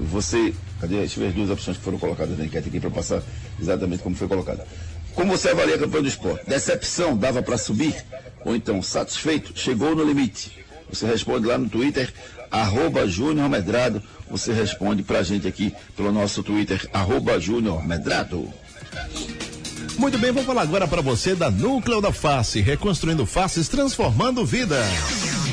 [0.00, 0.96] Você, cadê?
[0.98, 3.22] Deixa eu ver as duas opções que foram colocadas na enquete aqui para passar
[3.60, 4.66] exatamente como foi colocada.
[5.14, 6.48] Como você avalia a campanha do esporte?
[6.48, 7.94] Decepção, dava para subir?
[8.44, 10.58] Ou então, satisfeito, chegou no limite?
[10.90, 12.12] Você responde lá no Twitter,
[12.50, 14.02] arroba Júnior Medrado.
[14.30, 18.52] Você responde pra gente aqui pelo nosso Twitter, arroba Júnior Medrado.
[19.98, 25.33] Muito bem, vou falar agora para você da Núcleo da Face, reconstruindo faces, transformando vidas.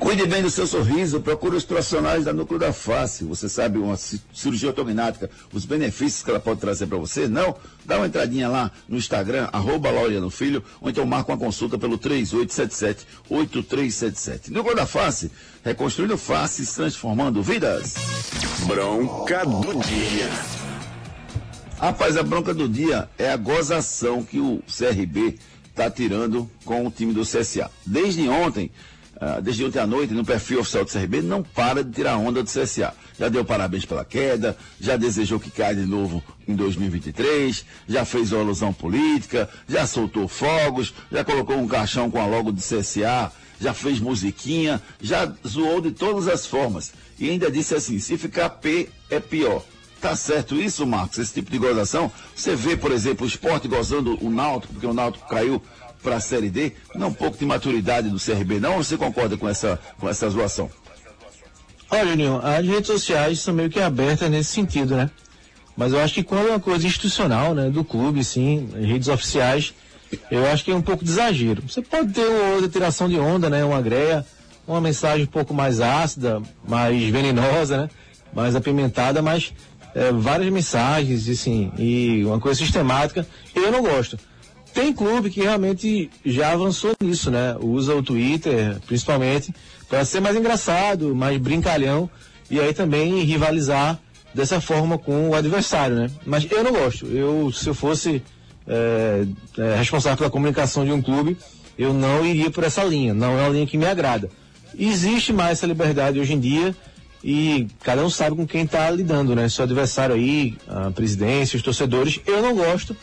[0.00, 3.24] Cuide bem do seu sorriso, procure os profissionais da Núcleo da Face.
[3.24, 7.26] Você sabe uma ci- cirurgia ortognática, os benefícios que ela pode trazer para você?
[7.28, 7.56] Não?
[7.84, 11.98] Dá uma entradinha lá no Instagram, arroba Laureano Filho, ou então marca uma consulta pelo
[11.98, 14.50] 3877-8377.
[14.50, 15.30] Núcleo da Face,
[15.64, 17.94] reconstruindo faces, transformando vidas.
[18.66, 20.30] Bronca do dia.
[21.78, 25.38] Rapaz, a bronca do dia é a gozação que o CRB
[25.70, 27.68] está tirando com o time do CSA.
[27.86, 28.70] Desde ontem,
[29.20, 32.42] ah, desde ontem à noite, no perfil oficial do CRB, não para de tirar onda
[32.42, 32.94] do CSA.
[33.18, 38.30] Já deu parabéns pela queda, já desejou que caia de novo em 2023, já fez
[38.32, 43.32] uma alusão política, já soltou fogos, já colocou um caixão com a logo do CSA,
[43.60, 46.92] já fez musiquinha, já zoou de todas as formas.
[47.18, 49.64] E ainda disse assim, se ficar P é pior.
[50.00, 52.12] Tá certo isso, Marcos, esse tipo de gozação?
[52.36, 55.60] Você vê, por exemplo, o esporte gozando o Náutico, porque o Náutico caiu
[56.02, 58.76] para a Série D, não um pouco de maturidade do CRB, não?
[58.76, 60.70] Ou você concorda com essa, com essa zoação?
[61.90, 65.10] Olha, Juninho, as redes sociais são meio que abertas nesse sentido, né?
[65.76, 69.72] Mas eu acho que quando é uma coisa institucional, né, do clube, sim, redes oficiais,
[70.30, 71.62] eu acho que é um pouco de exagero.
[71.66, 74.26] Você pode ter uma outra tiração de onda, né, uma greia,
[74.66, 77.90] uma mensagem um pouco mais ácida, mais venenosa, né,
[78.34, 79.52] mais apimentada, mas
[79.94, 84.18] é, várias mensagens, assim, e uma coisa sistemática, eu não gosto.
[84.78, 87.56] Tem clube que realmente já avançou nisso, né?
[87.60, 89.52] Usa o Twitter, principalmente,
[89.88, 92.08] para ser mais engraçado, mais brincalhão,
[92.48, 93.98] e aí também rivalizar
[94.32, 96.10] dessa forma com o adversário, né?
[96.24, 97.06] Mas eu não gosto.
[97.06, 98.22] Eu, se eu fosse
[98.68, 99.26] é,
[99.58, 101.36] é, responsável pela comunicação de um clube,
[101.76, 103.12] eu não iria por essa linha.
[103.12, 104.30] Não é uma linha que me agrada.
[104.78, 106.72] Existe mais essa liberdade hoje em dia
[107.24, 109.48] e cada um sabe com quem está lidando, né?
[109.48, 112.96] Seu adversário aí, a presidência, os torcedores, eu não gosto.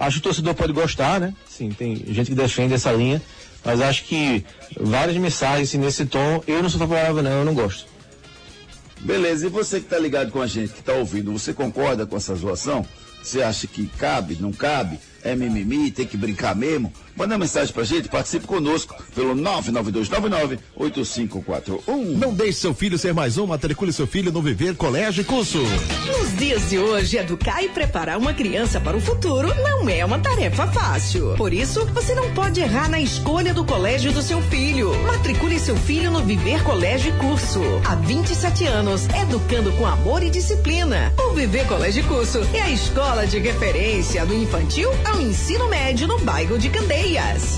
[0.00, 1.34] Acho que o torcedor pode gostar, né?
[1.46, 3.20] Sim, tem gente que defende essa linha,
[3.62, 4.42] mas acho que
[4.80, 7.84] várias mensagens assim, nesse tom, eu não sou favorável não, eu não gosto.
[9.00, 12.16] Beleza, e você que está ligado com a gente, que está ouvindo, você concorda com
[12.16, 12.86] essa zoação?
[13.22, 14.98] Você acha que cabe, não cabe?
[15.22, 16.90] É mimimi, tem que brincar mesmo?
[17.16, 22.16] Manda mensagem pra gente, participe conosco pelo 992998541.
[22.16, 25.58] Não deixe seu filho ser mais um, matricule seu filho no Viver Colégio e Curso.
[26.06, 30.18] Nos dias de hoje, educar e preparar uma criança para o futuro não é uma
[30.18, 31.34] tarefa fácil.
[31.36, 34.94] Por isso, você não pode errar na escolha do colégio do seu filho.
[35.02, 37.60] Matricule seu filho no Viver Colégio e Curso.
[37.84, 41.12] Há 27 anos, educando com amor e disciplina.
[41.18, 46.06] O Viver Colégio e Curso é a escola de referência do infantil ao ensino médio
[46.06, 46.68] no bairro de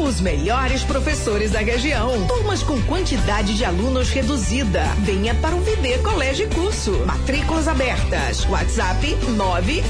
[0.03, 2.27] Os melhores professores da região.
[2.27, 4.85] Turmas com quantidade de alunos reduzida.
[5.01, 6.93] Venha para o Viver Colégio e Curso.
[7.07, 8.45] Matrículas abertas.
[8.47, 9.17] WhatsApp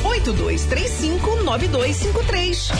[0.04, 2.70] 982359253.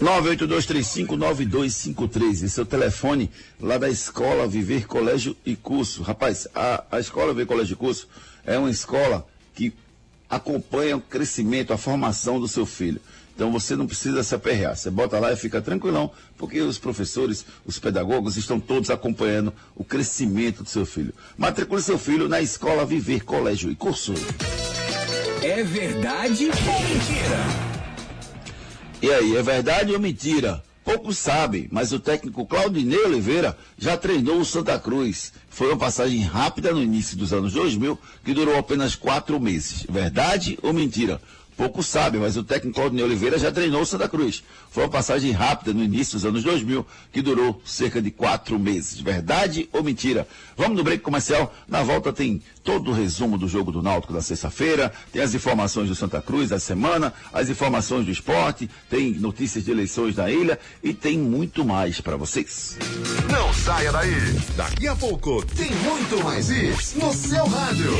[0.00, 2.44] 982359253.
[2.44, 6.02] Esse é o telefone lá da escola Viver Colégio e Curso.
[6.02, 8.08] Rapaz, a, a escola Viver Colégio e Curso
[8.44, 9.74] é uma escola que
[10.28, 13.00] acompanha o crescimento, a formação do seu filho.
[13.34, 14.76] Então você não precisa se aperrear.
[14.76, 19.84] Você bota lá e fica tranquilão, porque os professores, os pedagogos estão todos acompanhando o
[19.84, 21.14] crescimento do seu filho.
[21.36, 24.14] Matricule seu filho na escola Viver Colégio e Curso.
[25.42, 27.70] É verdade ou mentira?
[29.02, 30.62] E aí, é verdade ou mentira?
[30.84, 35.32] Poucos sabem, mas o técnico Claudinei Oliveira já treinou o Santa Cruz.
[35.48, 39.86] Foi uma passagem rápida no início dos anos 2000, que durou apenas quatro meses.
[39.88, 41.20] Verdade ou mentira?
[41.60, 44.42] Pouco sabe, mas o técnico Claudinei Oliveira já treinou o Santa Cruz.
[44.70, 48.98] Foi uma passagem rápida no início dos anos 2000, que durou cerca de quatro meses.
[48.98, 50.26] Verdade ou mentira?
[50.56, 51.54] Vamos no break comercial.
[51.68, 55.90] Na volta tem todo o resumo do jogo do Náutico da sexta-feira, tem as informações
[55.90, 60.58] do Santa Cruz da semana, as informações do esporte, tem notícias de eleições da ilha
[60.82, 62.78] e tem muito mais para vocês.
[63.30, 64.14] Não saia daí.
[64.56, 67.90] Daqui a pouco tem muito mais isso no seu rádio.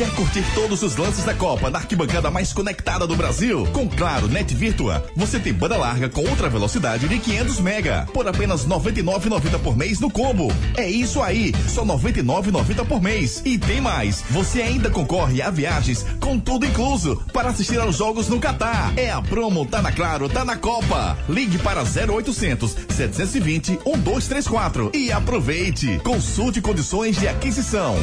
[0.00, 3.66] Quer curtir todos os lances da Copa na arquibancada mais conectada do Brasil?
[3.70, 8.26] Com Claro Net Virtua, você tem banda larga com ultra velocidade de 500 mega por
[8.26, 10.50] apenas 99,90 por mês no combo.
[10.74, 13.42] É isso aí, só 99,90 por mês.
[13.44, 18.26] E tem mais, você ainda concorre a viagens com tudo incluso para assistir aos jogos
[18.26, 18.94] no Catar.
[18.96, 21.18] É a promo tá na Claro, tá na Copa.
[21.28, 25.98] Ligue para 0800 720 1234 e aproveite.
[25.98, 27.98] Consulte condições de aquisição.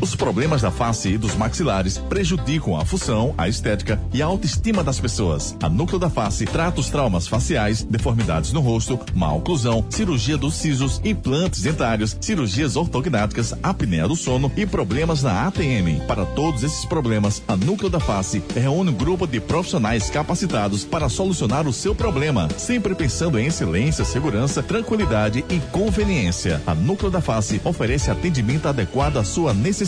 [0.00, 4.84] Os problemas da face e dos maxilares prejudicam a função, a estética e a autoestima
[4.84, 5.56] das pessoas.
[5.60, 10.54] A Núcleo da Face trata os traumas faciais, deformidades no rosto, má oclusão, cirurgia dos
[10.54, 16.00] sisos, implantes dentários, cirurgias ortognáticas, apneia do sono e problemas na ATM.
[16.06, 21.08] Para todos esses problemas, a Núcleo da Face reúne um grupo de profissionais capacitados para
[21.08, 26.62] solucionar o seu problema, sempre pensando em excelência, segurança, tranquilidade e conveniência.
[26.64, 29.87] A Núcleo da Face oferece atendimento adequado à sua necessidade.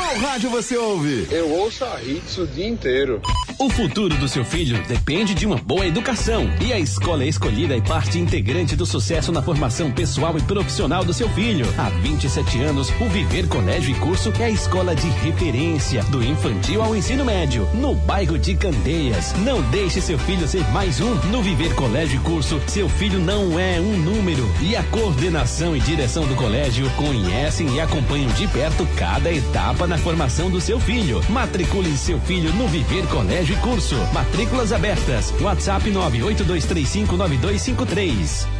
[0.00, 1.28] Qual rádio você ouve?
[1.30, 3.20] Eu ouço a Hits o dia inteiro.
[3.58, 7.80] O futuro do seu filho depende de uma boa educação e a escola escolhida é
[7.82, 11.66] parte integrante do sucesso na formação pessoal e profissional do seu filho.
[11.76, 16.82] Há 27 anos, o Viver Colégio e Curso é a escola de referência do infantil
[16.82, 19.34] ao ensino médio, no bairro de Candeias.
[19.44, 21.14] Não deixe seu filho ser mais um.
[21.26, 25.80] No Viver Colégio e Curso, seu filho não é um número e a coordenação e
[25.80, 31.20] direção do colégio conhecem e acompanham de perto cada etapa na formação do seu filho.
[31.28, 33.96] Matricule seu filho no Viver Colégio e Curso.
[34.14, 35.34] Matrículas abertas.
[35.40, 38.59] WhatsApp 982359253.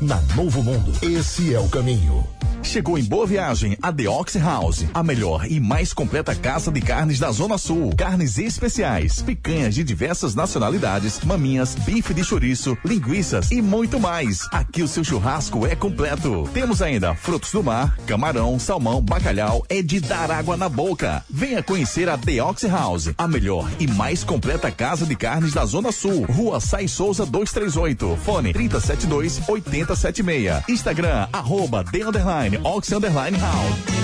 [0.00, 0.92] na Novo Mundo.
[1.02, 2.26] Esse é o caminho.
[2.62, 6.80] Chegou em Boa Viagem a The Ox House, a melhor e mais completa casa de
[6.80, 7.92] carnes da Zona Sul.
[7.96, 14.46] Carnes especiais, picanhas de diversas nacionalidades, maminhas, bife de chouriço, linguiças e muito mais.
[14.52, 16.48] Aqui o seu churrasco é completo.
[16.54, 21.24] Temos ainda frutos do mar, camarão, salmão, bacalhau, é de dar água na boca.
[21.28, 25.66] Venha conhecer a The Ox House, a melhor e mais completa casa de carnes da
[25.66, 26.24] Zona Sul.
[26.26, 30.68] Rua Sai Souza 238, fone 372 8076.
[30.68, 34.02] Instagram, arroba The Underline, Ox Underline House.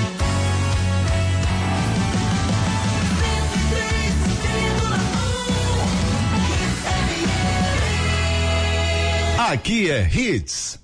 [9.50, 10.78] Aqui é Hits.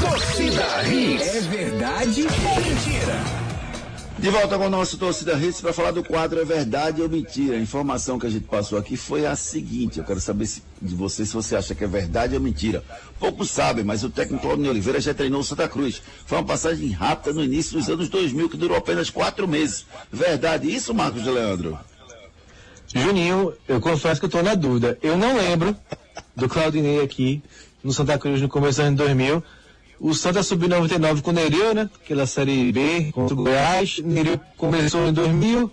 [0.00, 1.26] Torcida Hits.
[1.34, 3.33] É verdade ou mentira?
[4.24, 7.58] De volta com o nosso Torcida Hits para falar do quadro É Verdade ou Mentira.
[7.58, 10.94] A informação que a gente passou aqui foi a seguinte: eu quero saber se, de
[10.94, 12.82] você se você acha que é verdade ou mentira.
[13.20, 16.00] Poucos sabem, mas o técnico Claudio Oliveira já treinou o Santa Cruz.
[16.24, 19.84] Foi uma passagem rápida no início dos anos 2000, que durou apenas quatro meses.
[20.10, 21.78] Verdade isso, Marcos de Leandro?
[22.94, 24.98] Juninho, eu confesso que eu estou na dúvida.
[25.02, 25.76] Eu não lembro
[26.34, 27.42] do Claudinei aqui
[27.82, 29.44] no Santa Cruz no começo dos anos 2000.
[30.00, 31.88] O Santa subiu em 99 com o Nereu, né?
[32.04, 33.98] Aquela série B contra o Goiás.
[33.98, 35.70] O Nereu começou em 2000,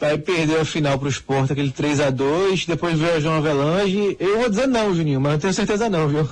[0.00, 3.36] aí perdeu a final para o Sport, aquele 3 a 2 Depois veio o João
[3.36, 4.16] Avelange.
[4.18, 6.28] Eu vou dizer não, Juninho, mas não tenho certeza não, viu?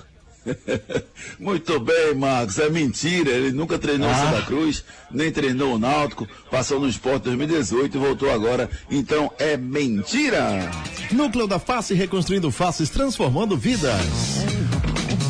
[1.38, 2.58] Muito bem, Marcos.
[2.58, 3.30] É mentira.
[3.30, 4.14] Ele nunca treinou o Ah.
[4.14, 8.70] Santa Cruz, nem treinou o Náutico, passou no Sport 2018 e voltou agora.
[8.90, 10.70] Então é mentira.
[11.12, 14.00] Núcleo da Face reconstruindo faces, transformando vidas.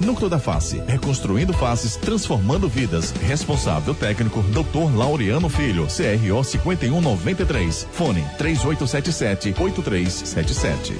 [0.00, 3.10] Núcleo da Face, reconstruindo faces, transformando vidas.
[3.10, 4.96] Responsável técnico, Dr.
[4.96, 7.86] Laureano Filho, CRO 5193.
[7.92, 10.94] Fone 3877-8377.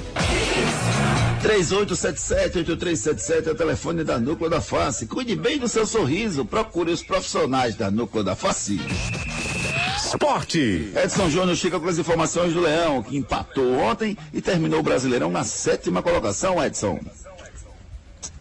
[1.41, 5.07] 3877-8377 é o telefone da Núcleo da Face.
[5.07, 6.43] Cuide bem do seu sorriso.
[6.43, 8.79] Procure os profissionais da Núcleo da Face.
[9.95, 10.91] Esporte.
[10.95, 15.29] Edson Júnior chega com as informações do Leão, que empatou ontem e terminou o Brasileirão
[15.29, 16.99] na sétima colocação, Edson.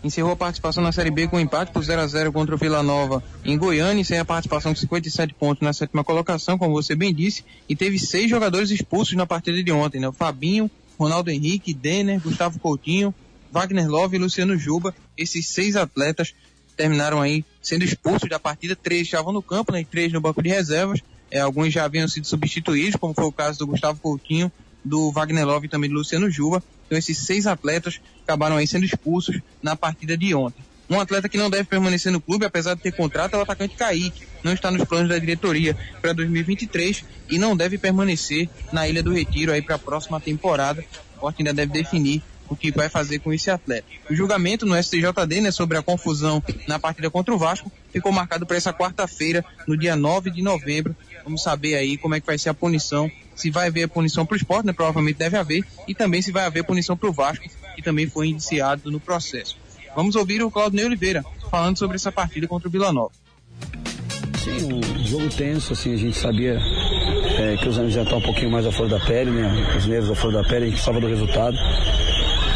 [0.03, 2.59] Encerrou a participação na Série B com um empate por 0 a 0 contra o
[2.59, 6.95] Vila Nova em Goiânia, sem a participação de 57 pontos na sétima colocação, como você
[6.95, 10.09] bem disse, e teve seis jogadores expulsos na partida de ontem, né?
[10.09, 13.15] O Fabinho, Ronaldo Henrique, Denner, Gustavo Coutinho,
[13.51, 14.95] Wagner Love e Luciano Juba.
[15.17, 16.35] Esses seis atletas
[16.77, 19.81] terminaram aí sendo expulsos da partida, três estavam no campo, né?
[19.81, 21.01] E três no banco de reservas.
[21.31, 24.51] É, alguns já haviam sido substituídos, como foi o caso do Gustavo Coutinho,
[24.89, 26.62] do Wagner Love e também do Luciano Juba.
[26.86, 30.64] Então esses seis atletas acabaram aí sendo expulsos na partida de ontem.
[30.91, 33.76] Um atleta que não deve permanecer no clube, apesar de ter contrato, é o atacante
[33.76, 34.26] Kaique.
[34.43, 39.12] Não está nos planos da diretoria para 2023 e não deve permanecer na Ilha do
[39.12, 40.80] Retiro aí para a próxima temporada.
[40.80, 43.87] O Sport ainda deve definir o que vai fazer com esse atleta.
[44.11, 48.47] O julgamento no STJD, né, sobre a confusão na partida contra o Vasco, ficou marcado
[48.47, 50.95] para essa quarta-feira, no dia 9 de novembro.
[51.25, 54.35] Vamos saber aí como é que vai ser a punição, se vai haver punição para
[54.35, 57.45] o esporte, né, provavelmente deve haver, e também se vai haver punição para o Vasco,
[57.77, 59.57] que também foi indiciado no processo.
[59.95, 63.13] Vamos ouvir o Claudio Oliveira falando sobre essa partida contra o Vila Nova.
[64.45, 66.59] Sim, um jogo tenso, assim, a gente sabia
[67.39, 69.75] é, que os anos já estão um pouquinho mais à flor da pele, né?
[69.77, 71.57] Os nervos à flor da pele, a gente precisava do resultado.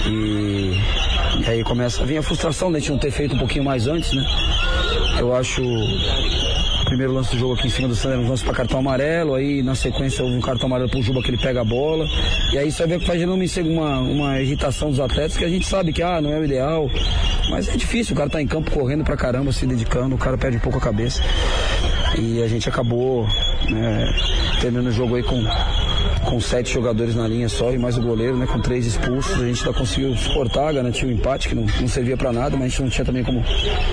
[0.07, 0.73] E,
[1.41, 3.87] e aí começa, vem a frustração de a gente não ter feito um pouquinho mais
[3.87, 4.25] antes, né?
[5.19, 8.53] Eu acho o primeiro lance do jogo aqui em cima do Sander, um lance para
[8.53, 12.07] cartão amarelo, aí na sequência um cartão amarelo pro Juba que ele pega a bola.
[12.53, 15.67] E aí você vê que faz gerando uma, uma irritação dos atletas que a gente
[15.67, 16.91] sabe que ah, não é o ideal.
[17.51, 20.37] Mas é difícil, o cara tá em campo correndo pra caramba, se dedicando, o cara
[20.37, 21.23] perde um pouco a cabeça.
[22.19, 23.27] E a gente acabou
[23.71, 24.13] né,
[24.61, 25.43] terminando o jogo aí com,
[26.25, 28.47] com sete jogadores na linha só e mais o goleiro, né?
[28.47, 29.41] Com três expulsos.
[29.41, 32.57] A gente ainda conseguiu suportar, garantir o um empate, que não, não servia para nada,
[32.57, 33.45] mas a gente não tinha também como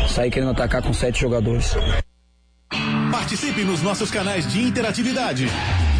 [0.08, 1.76] sair querendo atacar com sete jogadores.
[3.12, 5.48] Participe nos nossos canais de interatividade.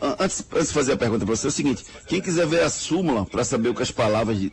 [0.00, 2.70] antes, antes de fazer a pergunta para você, é o seguinte: quem quiser ver a
[2.70, 4.52] súmula para saber o que as palavras de,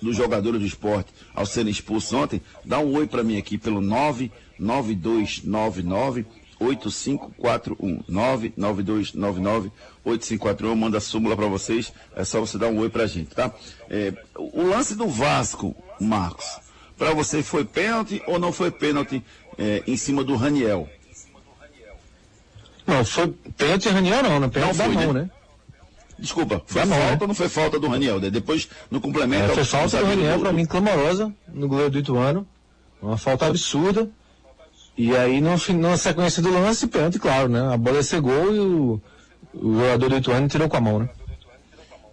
[0.00, 3.80] do jogador do esporte ao serem expulsos ontem, dá um oi para mim aqui pelo
[3.80, 6.26] 99299
[6.60, 9.70] 8541 99299
[10.04, 13.52] 8541 manda a súmula para vocês, é só você dar um oi pra gente, tá?
[13.88, 16.46] É, o lance do Vasco, Marcos,
[16.96, 19.22] para você foi pênalti ou não foi pênalti
[19.56, 20.88] é, em cima do Raniel?
[22.88, 24.48] Não, foi pênalti Raniel não, né?
[24.48, 25.22] Pênalti Não da foi, mão, né?
[25.22, 25.30] né?
[26.18, 27.18] Desculpa, foi Da mão, falta né?
[27.20, 28.18] ou não foi falta do Raniel?
[28.18, 28.30] né?
[28.30, 29.52] Depois, no complemento...
[29.52, 32.46] É, foi falta do Raniel, pra mim, clamorosa, no goleiro do Ituano.
[33.02, 34.10] Uma falta absurda.
[34.96, 37.72] E aí, no, na sequência do lance, pênalti, claro, né?
[37.72, 39.00] A bola gol e o,
[39.54, 41.10] o jogador do Ituano tirou com a mão, né?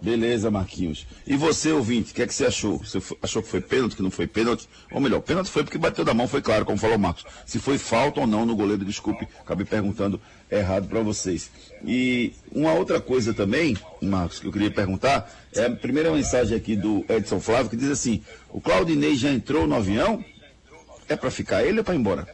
[0.02, 1.08] Beleza, Marquinhos.
[1.26, 2.78] E você, ouvinte, o que é que você achou?
[2.78, 4.70] Você achou que foi pênalti, que não foi pênalti?
[4.92, 7.26] Ou melhor, pênalti foi porque bateu da mão, foi claro, como falou o Marcos.
[7.46, 11.50] Se foi falta ou não no goleiro, desculpe, acabei perguntando errado para vocês.
[11.84, 16.76] E uma outra coisa também, Marcos, que eu queria perguntar, é a primeira mensagem aqui
[16.76, 20.24] do Edson Flávio, que diz assim, o Claudinei já entrou no avião?
[21.08, 22.28] É para ficar ele ou para ir embora?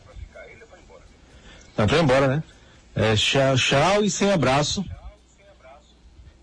[1.76, 2.44] Tá pra ir embora, né?
[2.96, 4.86] É, tchau, tchau e sem abraço.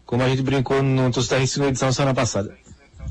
[0.04, 2.56] Como a gente brincou no Tostarri segunda edição semana passada.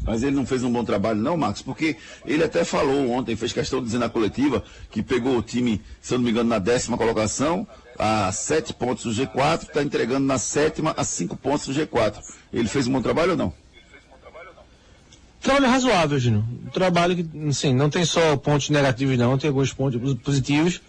[0.03, 3.51] Mas ele não fez um bom trabalho, não, Marcos, porque ele até falou ontem, fez
[3.51, 6.59] questão de dizer na coletiva que pegou o time, se eu não me engano, na
[6.59, 7.67] décima colocação,
[7.97, 12.15] a sete pontos do G4, está entregando na sétima a cinco pontos do G4.
[12.53, 13.53] Ele fez um bom trabalho ou não?
[15.41, 16.43] Trabalho razoável, Júnior.
[16.65, 20.81] Um trabalho que, assim, não tem só pontos negativos, não, tem alguns pontos positivos,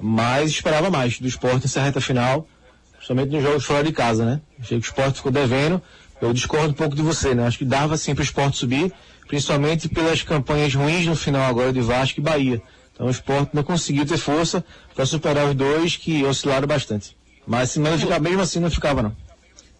[0.00, 2.46] mas esperava mais do esporte nessa reta final,
[2.92, 4.40] principalmente nos jogos fora de casa, né?
[4.60, 5.82] Achei que o esporte ficou devendo.
[6.20, 7.46] Eu discordo um pouco de você, né?
[7.46, 8.92] Acho que dava sim para o esporte subir,
[9.26, 12.62] principalmente pelas campanhas ruins no final agora de Vasco e Bahia.
[12.98, 17.16] Então o esporte não conseguiu ter força para superar os dois que oscilaram bastante.
[17.46, 19.16] Mas se não ficar mesmo assim, não ficava não.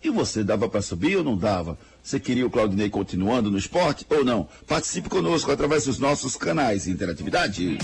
[0.00, 1.76] E você, dava para subir ou não dava?
[2.00, 4.48] Você queria o Claudinei continuando no esporte ou não?
[4.68, 7.76] Participe conosco através dos nossos canais de interatividade.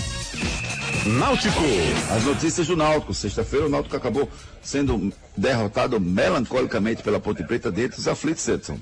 [1.05, 1.59] Náutico.
[2.15, 3.13] As notícias do Náutico.
[3.13, 4.29] Sexta-feira o Náutico acabou
[4.63, 8.79] sendo derrotado melancolicamente pela Ponte Preta dentro dos aflitos, Edson.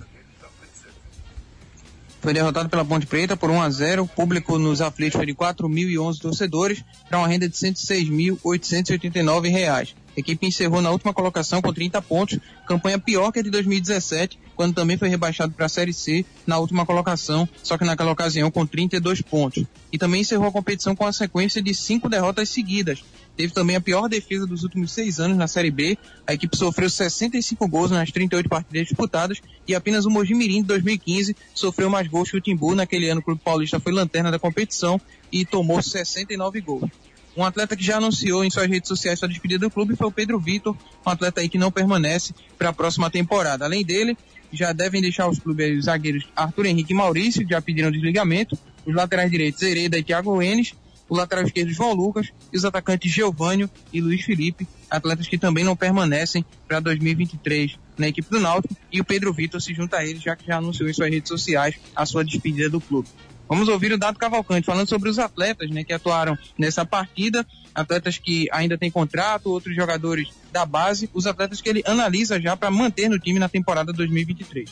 [2.24, 4.04] Foi derrotado pela Ponte Preta por 1 a 0.
[4.04, 9.94] O público nos aflitos foi de 4.011 torcedores para uma renda de 106.889 reais.
[10.16, 14.40] A equipe encerrou na última colocação com 30 pontos, campanha pior que a de 2017,
[14.56, 18.50] quando também foi rebaixado para a Série C na última colocação, só que naquela ocasião
[18.50, 19.66] com 32 pontos.
[19.92, 23.04] E também encerrou a competição com a sequência de cinco derrotas seguidas.
[23.36, 25.98] Teve também a pior defesa dos últimos seis anos na Série B.
[26.28, 31.36] A equipe sofreu 65 gols nas 38 partidas disputadas e apenas o Mojimirim de 2015
[31.54, 32.76] sofreu mais gols que o Timbu.
[32.76, 36.92] Naquele ano o Clube Paulista foi lanterna da competição e tomou 69 gols.
[37.36, 40.12] Um atleta que já anunciou em suas redes sociais sua despedida do clube foi o
[40.12, 43.66] Pedro Vitor, um atleta aí que não permanece para a próxima temporada.
[43.66, 44.16] Além dele,
[44.52, 48.56] já devem deixar os clubes os zagueiros Arthur Henrique e Maurício, já pediram desligamento,
[48.86, 50.76] os laterais direitos Hereda e Thiago Enes,
[51.10, 55.64] o lateral esquerdo João Lucas e os atacantes Geovânio e Luiz Felipe, atletas que também
[55.64, 60.06] não permanecem para 2023 na equipe do Náutico, e o Pedro Vitor se junta a
[60.06, 63.08] eles, já que já anunciou em suas redes sociais a sua despedida do clube.
[63.48, 67.46] Vamos ouvir o Dado Cavalcante falando sobre os atletas né, que atuaram nessa partida,
[67.76, 72.56] atletas que ainda têm contrato, outros jogadores da base, os atletas que ele analisa já
[72.56, 74.70] para manter no time na temporada 2023.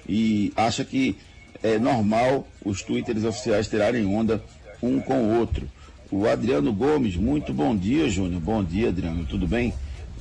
[0.07, 1.15] E acha que
[1.63, 4.43] é normal os twitters oficiais tirarem onda
[4.81, 5.67] um com o outro.
[6.11, 8.41] O Adriano Gomes, muito bom dia, Júnior.
[8.41, 9.25] Bom dia, Adriano.
[9.25, 9.73] Tudo bem?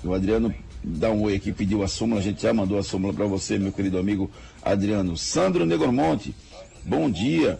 [0.02, 3.12] O Adriano dá um oi aqui, pediu a súmula, a gente já mandou a súmula
[3.12, 4.30] para você, meu querido amigo
[4.62, 5.16] Adriano.
[5.16, 6.34] Sandro Negromonte,
[6.84, 7.58] bom dia.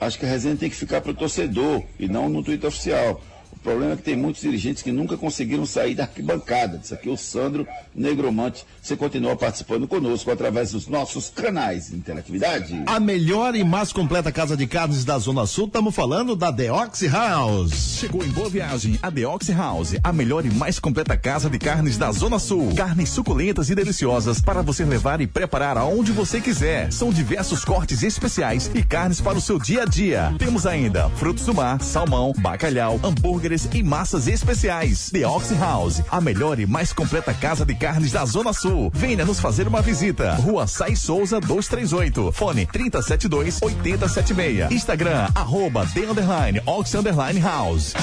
[0.00, 3.22] Acho que a resenha tem que ficar para o torcedor e não no Twitter oficial.
[3.58, 6.80] O problema é que tem muitos dirigentes que nunca conseguiram sair da arquibancada.
[6.82, 8.64] Isso aqui é o Sandro Negromante.
[8.80, 12.84] Você continua participando conosco através dos nossos canais de interatividade.
[12.86, 17.08] A melhor e mais completa casa de carnes da Zona Sul, estamos falando da Deoxy
[17.08, 17.98] House.
[17.98, 21.98] Chegou em boa viagem a Deoxy House, a melhor e mais completa casa de carnes
[21.98, 22.74] da Zona Sul.
[22.76, 26.92] Carnes suculentas e deliciosas para você levar e preparar aonde você quiser.
[26.92, 30.32] São diversos cortes especiais e carnes para o seu dia a dia.
[30.38, 35.10] Temos ainda frutos do mar, salmão, bacalhau, hambúrgueres e massas especiais.
[35.10, 38.90] The Ox House, a melhor e mais completa casa de carnes da Zona Sul.
[38.94, 40.34] Venha nos fazer uma visita.
[40.34, 42.32] Rua Sai Souza 238.
[42.32, 44.70] Fone 372 8076.
[44.70, 47.94] Instagram, arroba The Underline Ox Underline House.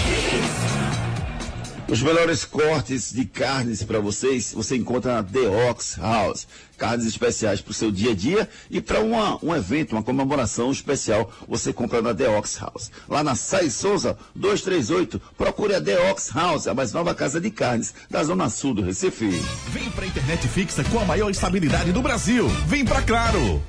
[1.87, 6.47] Os melhores cortes de carnes para vocês você encontra na The Ox House.
[6.77, 11.31] Carnes especiais para o seu dia a dia e para um evento, uma comemoração especial,
[11.47, 12.91] você compra na The Ox House.
[13.07, 17.51] Lá na Sai Souza 238, procure a The Ox House, a mais nova casa de
[17.51, 19.29] carnes da Zona Sul do Recife.
[19.69, 22.47] Vem pra internet fixa com a maior estabilidade do Brasil.
[22.67, 23.63] Vem pra Claro.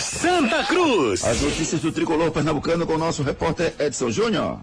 [0.00, 1.24] Santa Cruz.
[1.24, 4.58] As notícias do tricolor pernambucano com o nosso repórter Edson Júnior.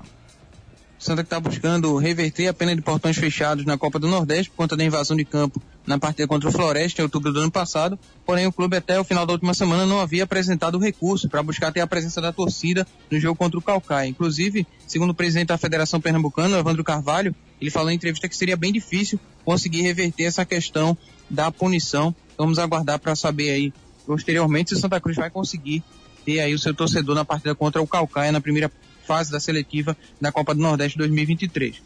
[0.99, 4.57] Santa que está buscando reverter a pena de portões fechados na Copa do Nordeste por
[4.57, 7.99] conta da invasão de campo na partida contra o Floresta em outubro do ano passado.
[8.25, 11.71] Porém, o clube até o final da última semana não havia apresentado recurso para buscar
[11.71, 14.09] ter a presença da torcida no jogo contra o Calcaia.
[14.09, 18.57] Inclusive, segundo o presidente da Federação Pernambucana, Evandro Carvalho, ele falou em entrevista que seria
[18.57, 20.97] bem difícil conseguir reverter essa questão
[21.29, 22.13] da punição.
[22.37, 23.73] Vamos aguardar para saber aí
[24.05, 25.83] posteriormente se o Santa Cruz vai conseguir
[26.25, 28.69] ter aí o seu torcedor na partida contra o Calcaia na primeira
[29.07, 31.81] fase da seletiva da Copa do Nordeste 2023.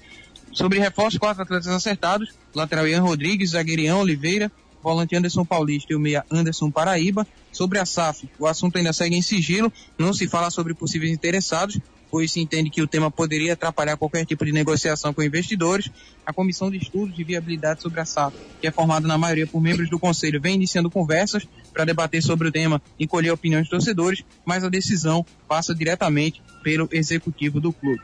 [0.52, 4.52] Sobre reforço, quatro atletas acertados, lateral Ian Rodrigues, zagueiro Ian Oliveira,
[4.84, 7.26] volante Anderson Paulista e o meia Anderson Paraíba.
[7.52, 11.78] Sobre a SAF, o assunto ainda segue em sigilo, não se fala sobre possíveis interessados,
[12.12, 15.90] pois se entende que o tema poderia atrapalhar qualquer tipo de negociação com investidores.
[16.26, 19.62] A Comissão de Estudos de Viabilidade sobre a SAF, que é formada na maioria por
[19.62, 23.70] membros do Conselho, vem iniciando conversas para debater sobre o tema e colher opiniões dos
[23.70, 28.02] torcedores, mas a decisão passa diretamente pelo executivo do clube.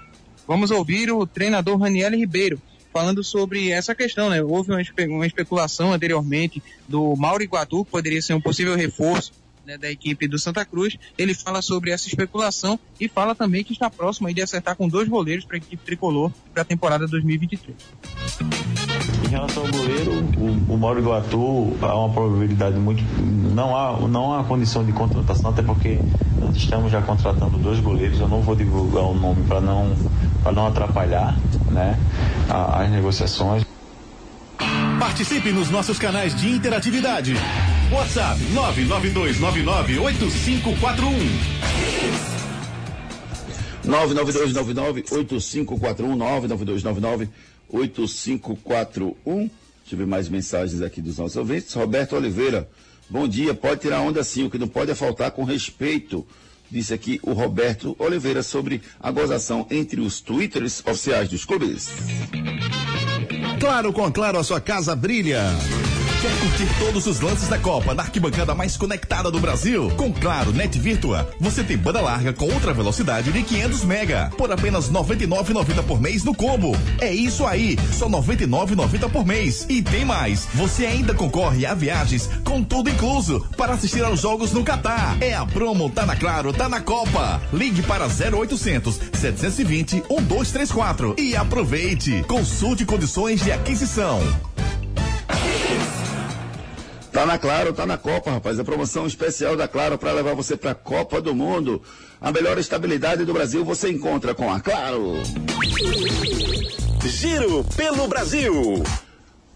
[0.48, 2.62] Vamos ouvir o treinador Raniel Ribeiro
[2.94, 4.42] falando sobre essa questão, né?
[4.42, 9.34] Houve uma, uma especulação anteriormente do Mauro Iguatu, que poderia ser um possível reforço
[9.68, 10.98] né, da equipe do Santa Cruz.
[11.18, 15.10] Ele fala sobre essa especulação e fala também que está próximo de acertar com dois
[15.10, 17.76] goleiros para a equipe tricolor para a temporada 2023.
[19.26, 23.04] Em relação ao goleiro, o, o Mauro Iguatu há uma probabilidade muito.
[23.54, 26.00] Não há, não há condição de contratação, até porque
[26.40, 28.20] nós estamos já contratando dois goleiros.
[28.22, 29.94] Eu não vou divulgar o nome para não,
[30.54, 31.38] não atrapalhar
[31.72, 32.00] né,
[32.50, 33.66] as negociações.
[35.00, 37.36] Participe nos nossos canais de interatividade.
[37.92, 39.38] WhatsApp 992998541.
[43.86, 46.18] 992998541
[47.70, 49.14] 992998541.
[49.28, 49.52] Deixa
[49.92, 51.72] eu ver mais mensagens aqui dos nossos ouvintes.
[51.76, 52.68] Roberto Oliveira,
[53.08, 53.54] bom dia.
[53.54, 56.26] Pode tirar onda sim, o que não pode é faltar com respeito.
[56.70, 61.90] Disse aqui o Roberto Oliveira sobre a gozação entre os twitters oficiais dos clubes.
[63.60, 65.42] Claro, com Claro, a sua casa brilha.
[66.20, 69.92] Quer curtir todos os lances da Copa na arquibancada mais conectada do Brasil?
[69.96, 74.52] Com Claro Net Virtua, você tem banda larga com ultra velocidade de 500 mega por
[74.52, 76.76] apenas 99,90 por mês no combo.
[77.00, 79.68] É isso aí, só 99,90 por mês.
[79.70, 84.52] E tem mais, você ainda concorre a viagens com tudo incluso para assistir aos jogos
[84.52, 85.18] no Catar.
[85.22, 87.40] É a promo tá na Claro, tá na Copa.
[87.54, 92.24] Ligue para 0800 720 1234 e aproveite.
[92.28, 94.20] Consulte condições de aquisição.
[97.18, 98.60] Tá na Claro, tá na Copa, rapaz.
[98.60, 101.82] A promoção especial da Claro para levar você para a Copa do Mundo.
[102.22, 105.16] A melhor estabilidade do Brasil você encontra com a Claro.
[107.04, 108.84] Giro pelo Brasil.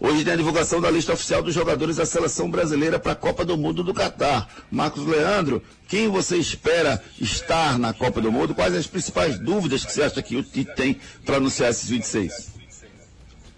[0.00, 3.44] Hoje tem a divulgação da lista oficial dos jogadores da seleção brasileira para a Copa
[3.44, 4.48] do Mundo do Catar.
[4.68, 8.56] Marcos Leandro, quem você espera estar na Copa do Mundo?
[8.56, 12.50] Quais as principais dúvidas que você acha que o Tite tem para anunciar esses 26?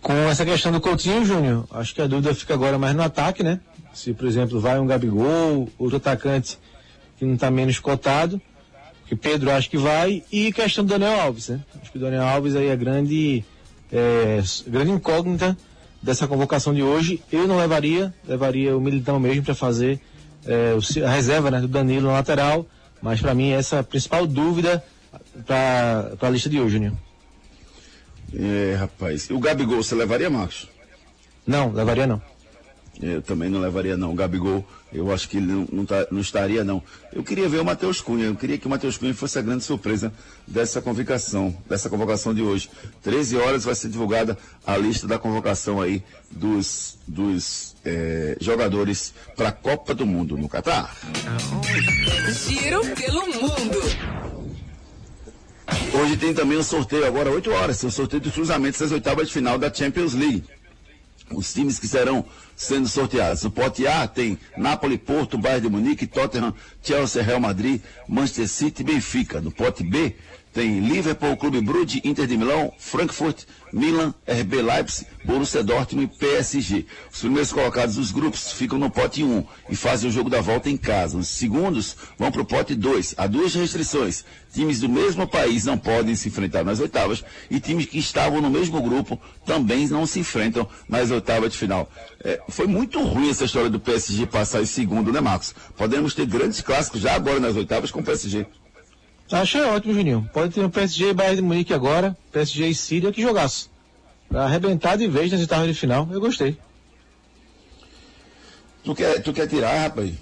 [0.03, 3.43] Com essa questão do Coutinho, Júnior, acho que a dúvida fica agora mais no ataque,
[3.43, 3.61] né?
[3.95, 6.59] Se, por exemplo, vai um Gabigol, outro atacante
[7.17, 8.41] que não está menos cotado,
[9.07, 11.61] que Pedro acho que vai, e questão do Daniel Alves, né?
[11.81, 13.45] Acho que o Daniel Alves aí é grande,
[13.93, 15.57] é, grande incógnita
[16.03, 17.23] dessa convocação de hoje.
[17.31, 20.01] Eu não levaria, levaria o Militão mesmo para fazer
[20.47, 22.67] é, a reserva né, do Danilo na lateral,
[23.01, 24.83] mas para mim essa é a principal dúvida
[25.47, 26.95] para a lista de hoje, Júnior.
[28.35, 29.31] É, rapaz.
[29.31, 30.69] O Gabigol, você levaria, Marcos?
[31.47, 32.21] Não, levaria não.
[33.03, 34.13] Eu também não levaria não.
[34.13, 36.83] O Gabigol, eu acho que ele não, não, tá, não, estaria não.
[37.13, 38.27] Eu queria ver o Matheus Cunha.
[38.27, 40.13] Eu queria que o Matheus Cunha fosse a grande surpresa
[40.47, 42.71] dessa convocação, dessa convocação de hoje.
[43.03, 49.49] 13 horas vai ser divulgada a lista da convocação aí dos, dos é, jogadores para
[49.49, 50.97] a Copa do Mundo no Catar.
[52.31, 54.25] Giro pelo mundo.
[55.95, 59.29] Hoje tem também o um sorteio, agora 8 horas, o sorteio dos cruzamentos das oitavas
[59.29, 60.45] de final da Champions League.
[61.31, 62.25] Os times que serão
[62.57, 63.45] sendo sorteados.
[63.45, 68.83] O pote A tem Napoli, Porto, Bayern de Munique, Tottenham, Chelsea, Real Madrid, Manchester City
[68.83, 69.41] e Benfica.
[69.41, 70.15] No pote B
[70.55, 73.43] tem Liverpool, Clube Brugge, Inter de Milão, Frankfurt,
[73.73, 76.87] Milan, RB Leipzig, Borussia Dortmund e PSG.
[77.13, 80.71] Os primeiros colocados dos grupos ficam no pote 1 e fazem o jogo da volta
[80.71, 81.19] em casa.
[81.19, 83.17] Os segundos vão para o pote 2.
[83.19, 84.25] Há duas restrições.
[84.53, 88.49] Times do mesmo país não podem se enfrentar nas oitavas e times que estavam no
[88.49, 91.91] mesmo grupo também não se enfrentam nas oitavas de final.
[92.23, 95.53] É, foi muito ruim essa história do PSG passar em segundo, né, Marcos?
[95.77, 98.47] Podemos ter grandes clássicos já agora nas oitavas com o PSG.
[99.31, 100.29] Achei ótimo, Juninho.
[100.33, 103.69] Pode ter um PSG e Bayern de Munique agora, PSG e Síria que jogasse.
[104.29, 106.09] Pra arrebentar de vez nas oitavas de final.
[106.11, 106.59] Eu gostei.
[108.85, 110.13] Tu quer, tu quer tirar, rapaz?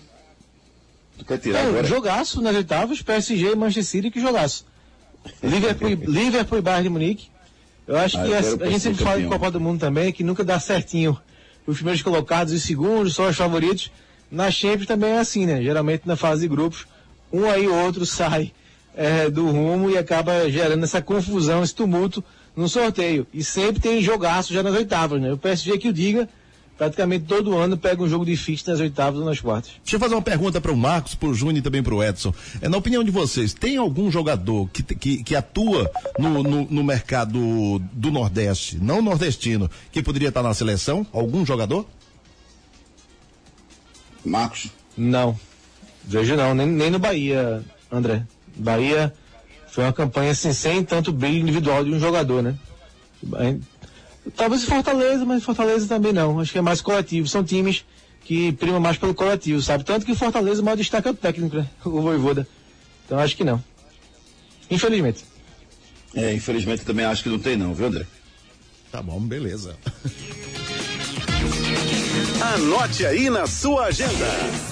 [1.18, 1.84] Tu quer tirar é, agora?
[1.84, 4.64] Jogaço nas oitavas, PSG e Manchester City que jogasse.
[5.42, 7.28] Liverpool, Liverpool e Bayern de Munique.
[7.86, 10.12] Eu acho ah, que eu a, a gente sempre fala de Copa do Mundo também,
[10.12, 11.18] que nunca dá certinho
[11.66, 13.90] os primeiros colocados e segundos, só os favoritos.
[14.30, 15.62] Na Champions também é assim, né?
[15.62, 16.86] Geralmente na fase de grupos,
[17.32, 18.52] um aí ou outro sai
[18.94, 22.22] é, do rumo e acaba gerando essa confusão, esse tumulto
[22.54, 23.26] no sorteio.
[23.32, 25.32] E sempre tem jogaço já nas oitavas, né?
[25.32, 26.28] O PSG que o diga,
[26.76, 29.72] praticamente todo ano pega um jogo difícil nas oitavas ou nas quartas.
[29.82, 32.02] Deixa eu fazer uma pergunta para o Marcos, para o Júnior e também para o
[32.02, 32.34] Edson.
[32.60, 36.84] É, na opinião de vocês, tem algum jogador que, que, que atua no, no, no,
[36.84, 41.06] mercado do Nordeste, não nordestino, que poderia estar na seleção?
[41.12, 41.86] Algum jogador?
[44.24, 44.68] Marcos?
[44.96, 45.38] Não.
[46.04, 48.24] Vejo não, nem, nem no Bahia, André.
[48.56, 49.12] Bahia
[49.68, 52.54] foi uma campanha assim, sem tanto brilho individual de um jogador, né?
[54.36, 56.38] Talvez Fortaleza, mas Fortaleza também não.
[56.38, 57.26] Acho que é mais coletivo.
[57.26, 57.84] São times
[58.24, 59.84] que primam mais pelo coletivo, sabe?
[59.84, 61.66] Tanto que Fortaleza o maior destaque é o técnico, né?
[61.84, 62.46] O Voivoda.
[63.04, 63.62] Então acho que não.
[64.70, 65.24] Infelizmente.
[66.14, 68.06] É, infelizmente também acho que não tem não, viu André?
[68.90, 69.76] Tá bom, beleza.
[72.54, 74.71] Anote aí na sua agenda.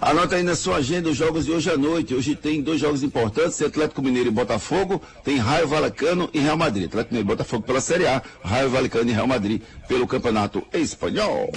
[0.00, 2.14] Anota aí na sua agenda os jogos de hoje à noite.
[2.14, 6.86] Hoje tem dois jogos importantes, Atlético Mineiro e Botafogo, tem Raio Valecano e Real Madrid.
[6.86, 11.50] Atlético Mineiro e Botafogo pela Série A, Raio Valecano e Real Madrid pelo Campeonato Espanhol.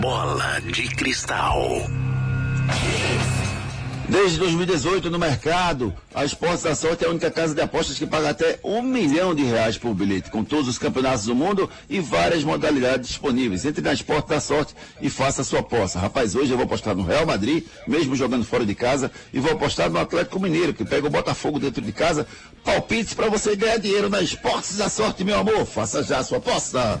[0.00, 1.60] Bola de cristal.
[4.08, 8.06] Desde 2018 no mercado, a Esportes da Sorte é a única casa de apostas que
[8.06, 11.98] paga até um milhão de reais por bilhete, com todos os campeonatos do mundo e
[11.98, 13.64] várias modalidades disponíveis.
[13.64, 15.98] Entre na Esportes da Sorte e faça a sua aposta.
[15.98, 19.52] Rapaz, hoje eu vou apostar no Real Madrid, mesmo jogando fora de casa, e vou
[19.52, 22.28] apostar no Atlético Mineiro, que pega o Botafogo dentro de casa.
[22.62, 25.66] Palpites para você ganhar dinheiro na Esportes da Sorte, meu amor.
[25.66, 27.00] Faça já a sua aposta.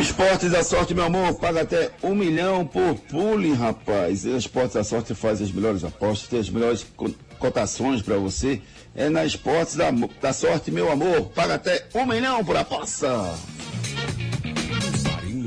[0.00, 4.24] Esportes da Sorte, meu amor, paga até um milhão por pooling, rapaz.
[4.24, 8.60] E Esportes da Sorte faz as melhores apostas, tem as melhores co- cotações para você.
[8.94, 9.90] É na Esportes da,
[10.20, 13.08] da Sorte, meu amor, paga até um milhão por aposta.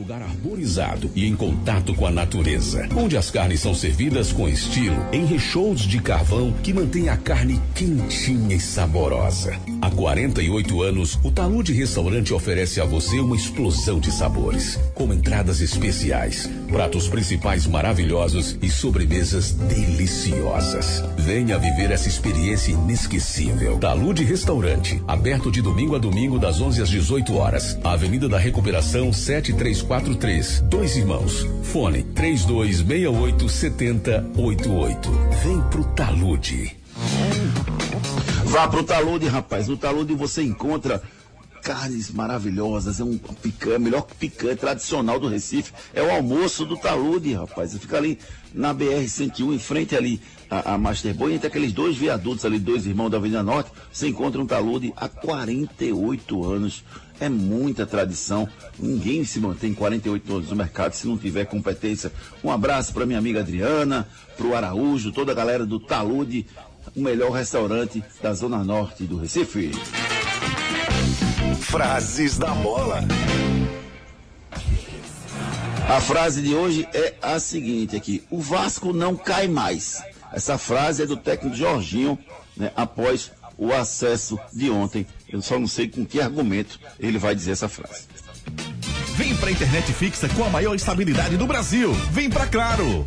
[0.09, 4.97] Lugar arborizado e em contato com a natureza, onde as carnes são servidas com estilo,
[5.11, 9.55] em recheios de carvão que mantém a carne quentinha e saborosa.
[9.79, 15.61] Há 48 anos, o Talude Restaurante oferece a você uma explosão de sabores, com entradas
[15.61, 21.03] especiais, pratos principais maravilhosos e sobremesas deliciosas.
[21.19, 23.77] Venha viver essa experiência inesquecível.
[23.77, 27.77] Talude Restaurante, aberto de domingo a domingo das 11 às 18 horas.
[27.83, 29.13] Avenida da Recuperação
[29.99, 31.45] 7343, Dois Irmãos.
[31.63, 35.11] Fone 3268 7088.
[35.43, 36.77] Vem pro Talude.
[38.45, 39.67] Vá pro Talude, rapaz.
[39.67, 41.01] No Talude você encontra
[41.61, 42.99] carnes maravilhosas.
[42.99, 45.73] É um picanha, melhor picanha tradicional do Recife.
[45.93, 47.77] É o almoço do Talude, rapaz.
[47.77, 48.17] Fica ali
[48.53, 52.85] na BR-101, em frente ali a, a Master Boy, entre aqueles dois viadutos ali, dois
[52.85, 53.71] irmãos da Avenida Norte.
[53.91, 56.83] Você encontra um Talude há 48 anos.
[57.19, 58.47] É muita tradição.
[58.77, 62.11] Ninguém se mantém 48 anos no mercado se não tiver competência.
[62.43, 64.07] Um abraço para minha amiga Adriana,
[64.37, 66.47] para o Araújo, toda a galera do Talude,
[66.95, 69.71] o melhor restaurante da Zona Norte do Recife.
[71.59, 73.01] Frases da bola.
[75.89, 80.01] A frase de hoje é a seguinte aqui: o Vasco não cai mais.
[80.31, 82.17] Essa frase é do técnico Jorginho,
[82.55, 85.05] né, após o acesso de ontem.
[85.31, 88.03] Eu só não sei com que argumento ele vai dizer essa frase.
[89.15, 91.93] Vem pra internet fixa com a maior estabilidade do Brasil.
[92.11, 93.05] Vem pra Claro.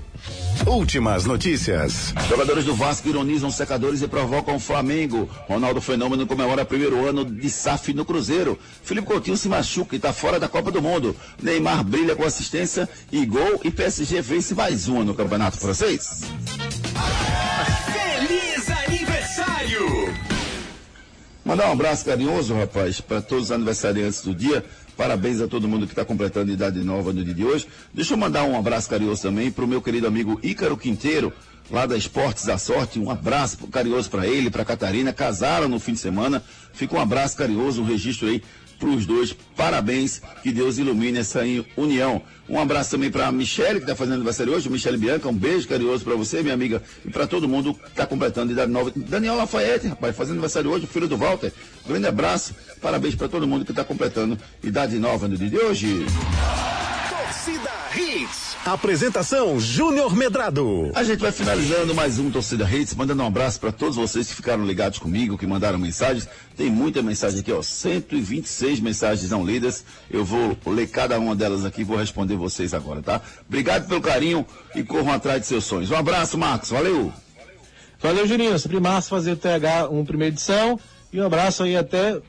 [0.67, 2.15] Últimas notícias.
[2.29, 5.29] Jogadores do Vasco ironizam secadores e provocam o Flamengo.
[5.49, 8.59] Ronaldo Fenômeno comemora primeiro ano de SAF no Cruzeiro.
[8.85, 11.17] Felipe Coutinho se machuca e está fora da Copa do Mundo.
[11.43, 16.21] Neymar brilha com assistência e gol e PSG vence mais uma no Campeonato Francês.
[21.45, 24.65] Mandar um abraço carinhoso, rapaz, para todos os aniversariantes do dia.
[24.97, 27.67] Parabéns a todo mundo que está completando idade nova no dia de hoje.
[27.93, 31.33] Deixa eu mandar um abraço carinhoso também para o meu querido amigo Ícaro Quinteiro,
[31.69, 33.01] lá da Esportes da Sorte.
[33.01, 35.13] Um abraço carinhoso para ele, para Catarina.
[35.13, 36.45] Casaram no fim de semana.
[36.73, 38.41] Fica um abraço carinhoso, um registro aí
[38.83, 39.35] para os dois.
[39.57, 41.43] Parabéns, que Deus ilumine essa
[41.77, 42.21] união.
[42.49, 45.29] Um abraço também para a Michele, que está fazendo aniversário hoje, Michele Bianca.
[45.29, 48.71] Um beijo carinhoso para você, minha amiga, e para todo mundo que está completando idade
[48.71, 48.93] nova.
[48.95, 51.53] Daniel Lafayette, rapaz, fazendo aniversário hoje, filho do Walter.
[51.87, 56.05] Grande abraço, parabéns para todo mundo que está completando idade nova no dia de hoje.
[58.65, 60.93] Apresentação Júnior Medrado.
[60.95, 64.37] A gente vai finalizando mais um Torcida Hits, mandando um abraço para todos vocês que
[64.37, 66.29] ficaram ligados comigo, que mandaram mensagens.
[66.57, 69.85] Tem muita mensagem aqui, ó, 126 mensagens não lidas.
[70.09, 73.21] Eu vou ler cada uma delas aqui e vou responder vocês agora, tá?
[73.49, 74.47] Obrigado pelo carinho
[74.77, 75.91] e corram atrás de seus sonhos.
[75.91, 76.71] Um abraço, Marcos.
[76.71, 77.13] Valeu.
[78.01, 78.57] Valeu, Juninho.
[78.61, 80.79] Sempre massa fazer o TH uma primeira edição.
[81.13, 82.21] E um abraço aí até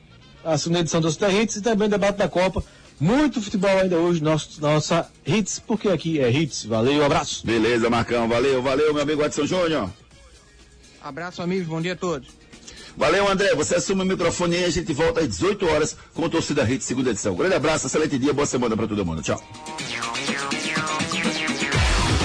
[0.44, 2.64] a segunda edição do Torcida Hits e também o debate da Copa.
[3.00, 6.64] Muito futebol ainda hoje, nosso, nossa Hits, porque aqui é Hits.
[6.64, 7.44] Valeu, um abraço.
[7.46, 8.28] Beleza, Marcão.
[8.28, 9.90] Valeu, valeu, meu amigo Edson Júnior.
[11.02, 11.66] Abraço, amigos.
[11.66, 12.28] Bom dia a todos.
[12.96, 13.54] Valeu, André.
[13.54, 16.62] Você assume o microfone aí e a gente volta às 18 horas com o Torcida
[16.68, 17.34] Hits, segunda edição.
[17.34, 19.22] Grande abraço, excelente dia, boa semana para todo mundo.
[19.22, 19.42] Tchau.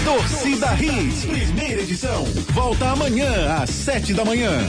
[0.06, 2.24] Torcida Hits, primeira edição.
[2.54, 4.62] Volta amanhã às sete da manhã.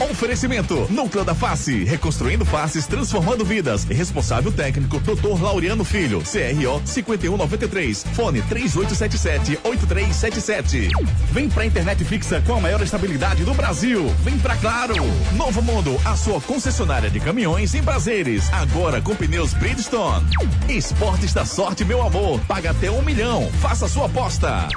[0.00, 3.84] Oferecimento: Núcleo da Face, reconstruindo faces, transformando vidas.
[3.84, 5.40] Responsável técnico: Dr.
[5.40, 10.88] Laureano Filho, CRO 5193, fone 3877-8377.
[11.30, 14.12] Vem pra internet fixa com a maior estabilidade do Brasil.
[14.22, 14.94] Vem pra Claro.
[15.32, 18.50] Novo Mundo, a sua concessionária de caminhões em prazeres.
[18.52, 20.26] Agora com pneus Bridgestone.
[20.68, 22.40] Esportes da sorte, meu amor.
[22.48, 23.50] Paga até um milhão.
[23.60, 24.68] Faça sua aposta.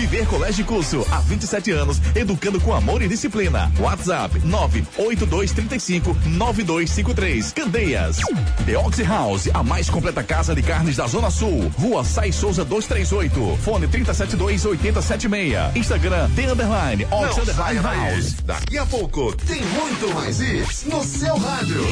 [0.00, 3.70] Viver Colégio e Curso, há 27 anos, educando com amor e disciplina.
[3.78, 7.52] WhatsApp 98235 9253.
[7.52, 8.16] Candeias.
[8.64, 11.70] The Oxy House, a mais completa casa de carnes da Zona Sul.
[11.78, 13.58] Rua Sai Souza 238.
[13.62, 15.76] Fone 372 8076.
[15.76, 18.36] Instagram The Underline Oxy Underline House.
[18.46, 21.84] Daqui a pouco tem muito mais isso no seu rádio.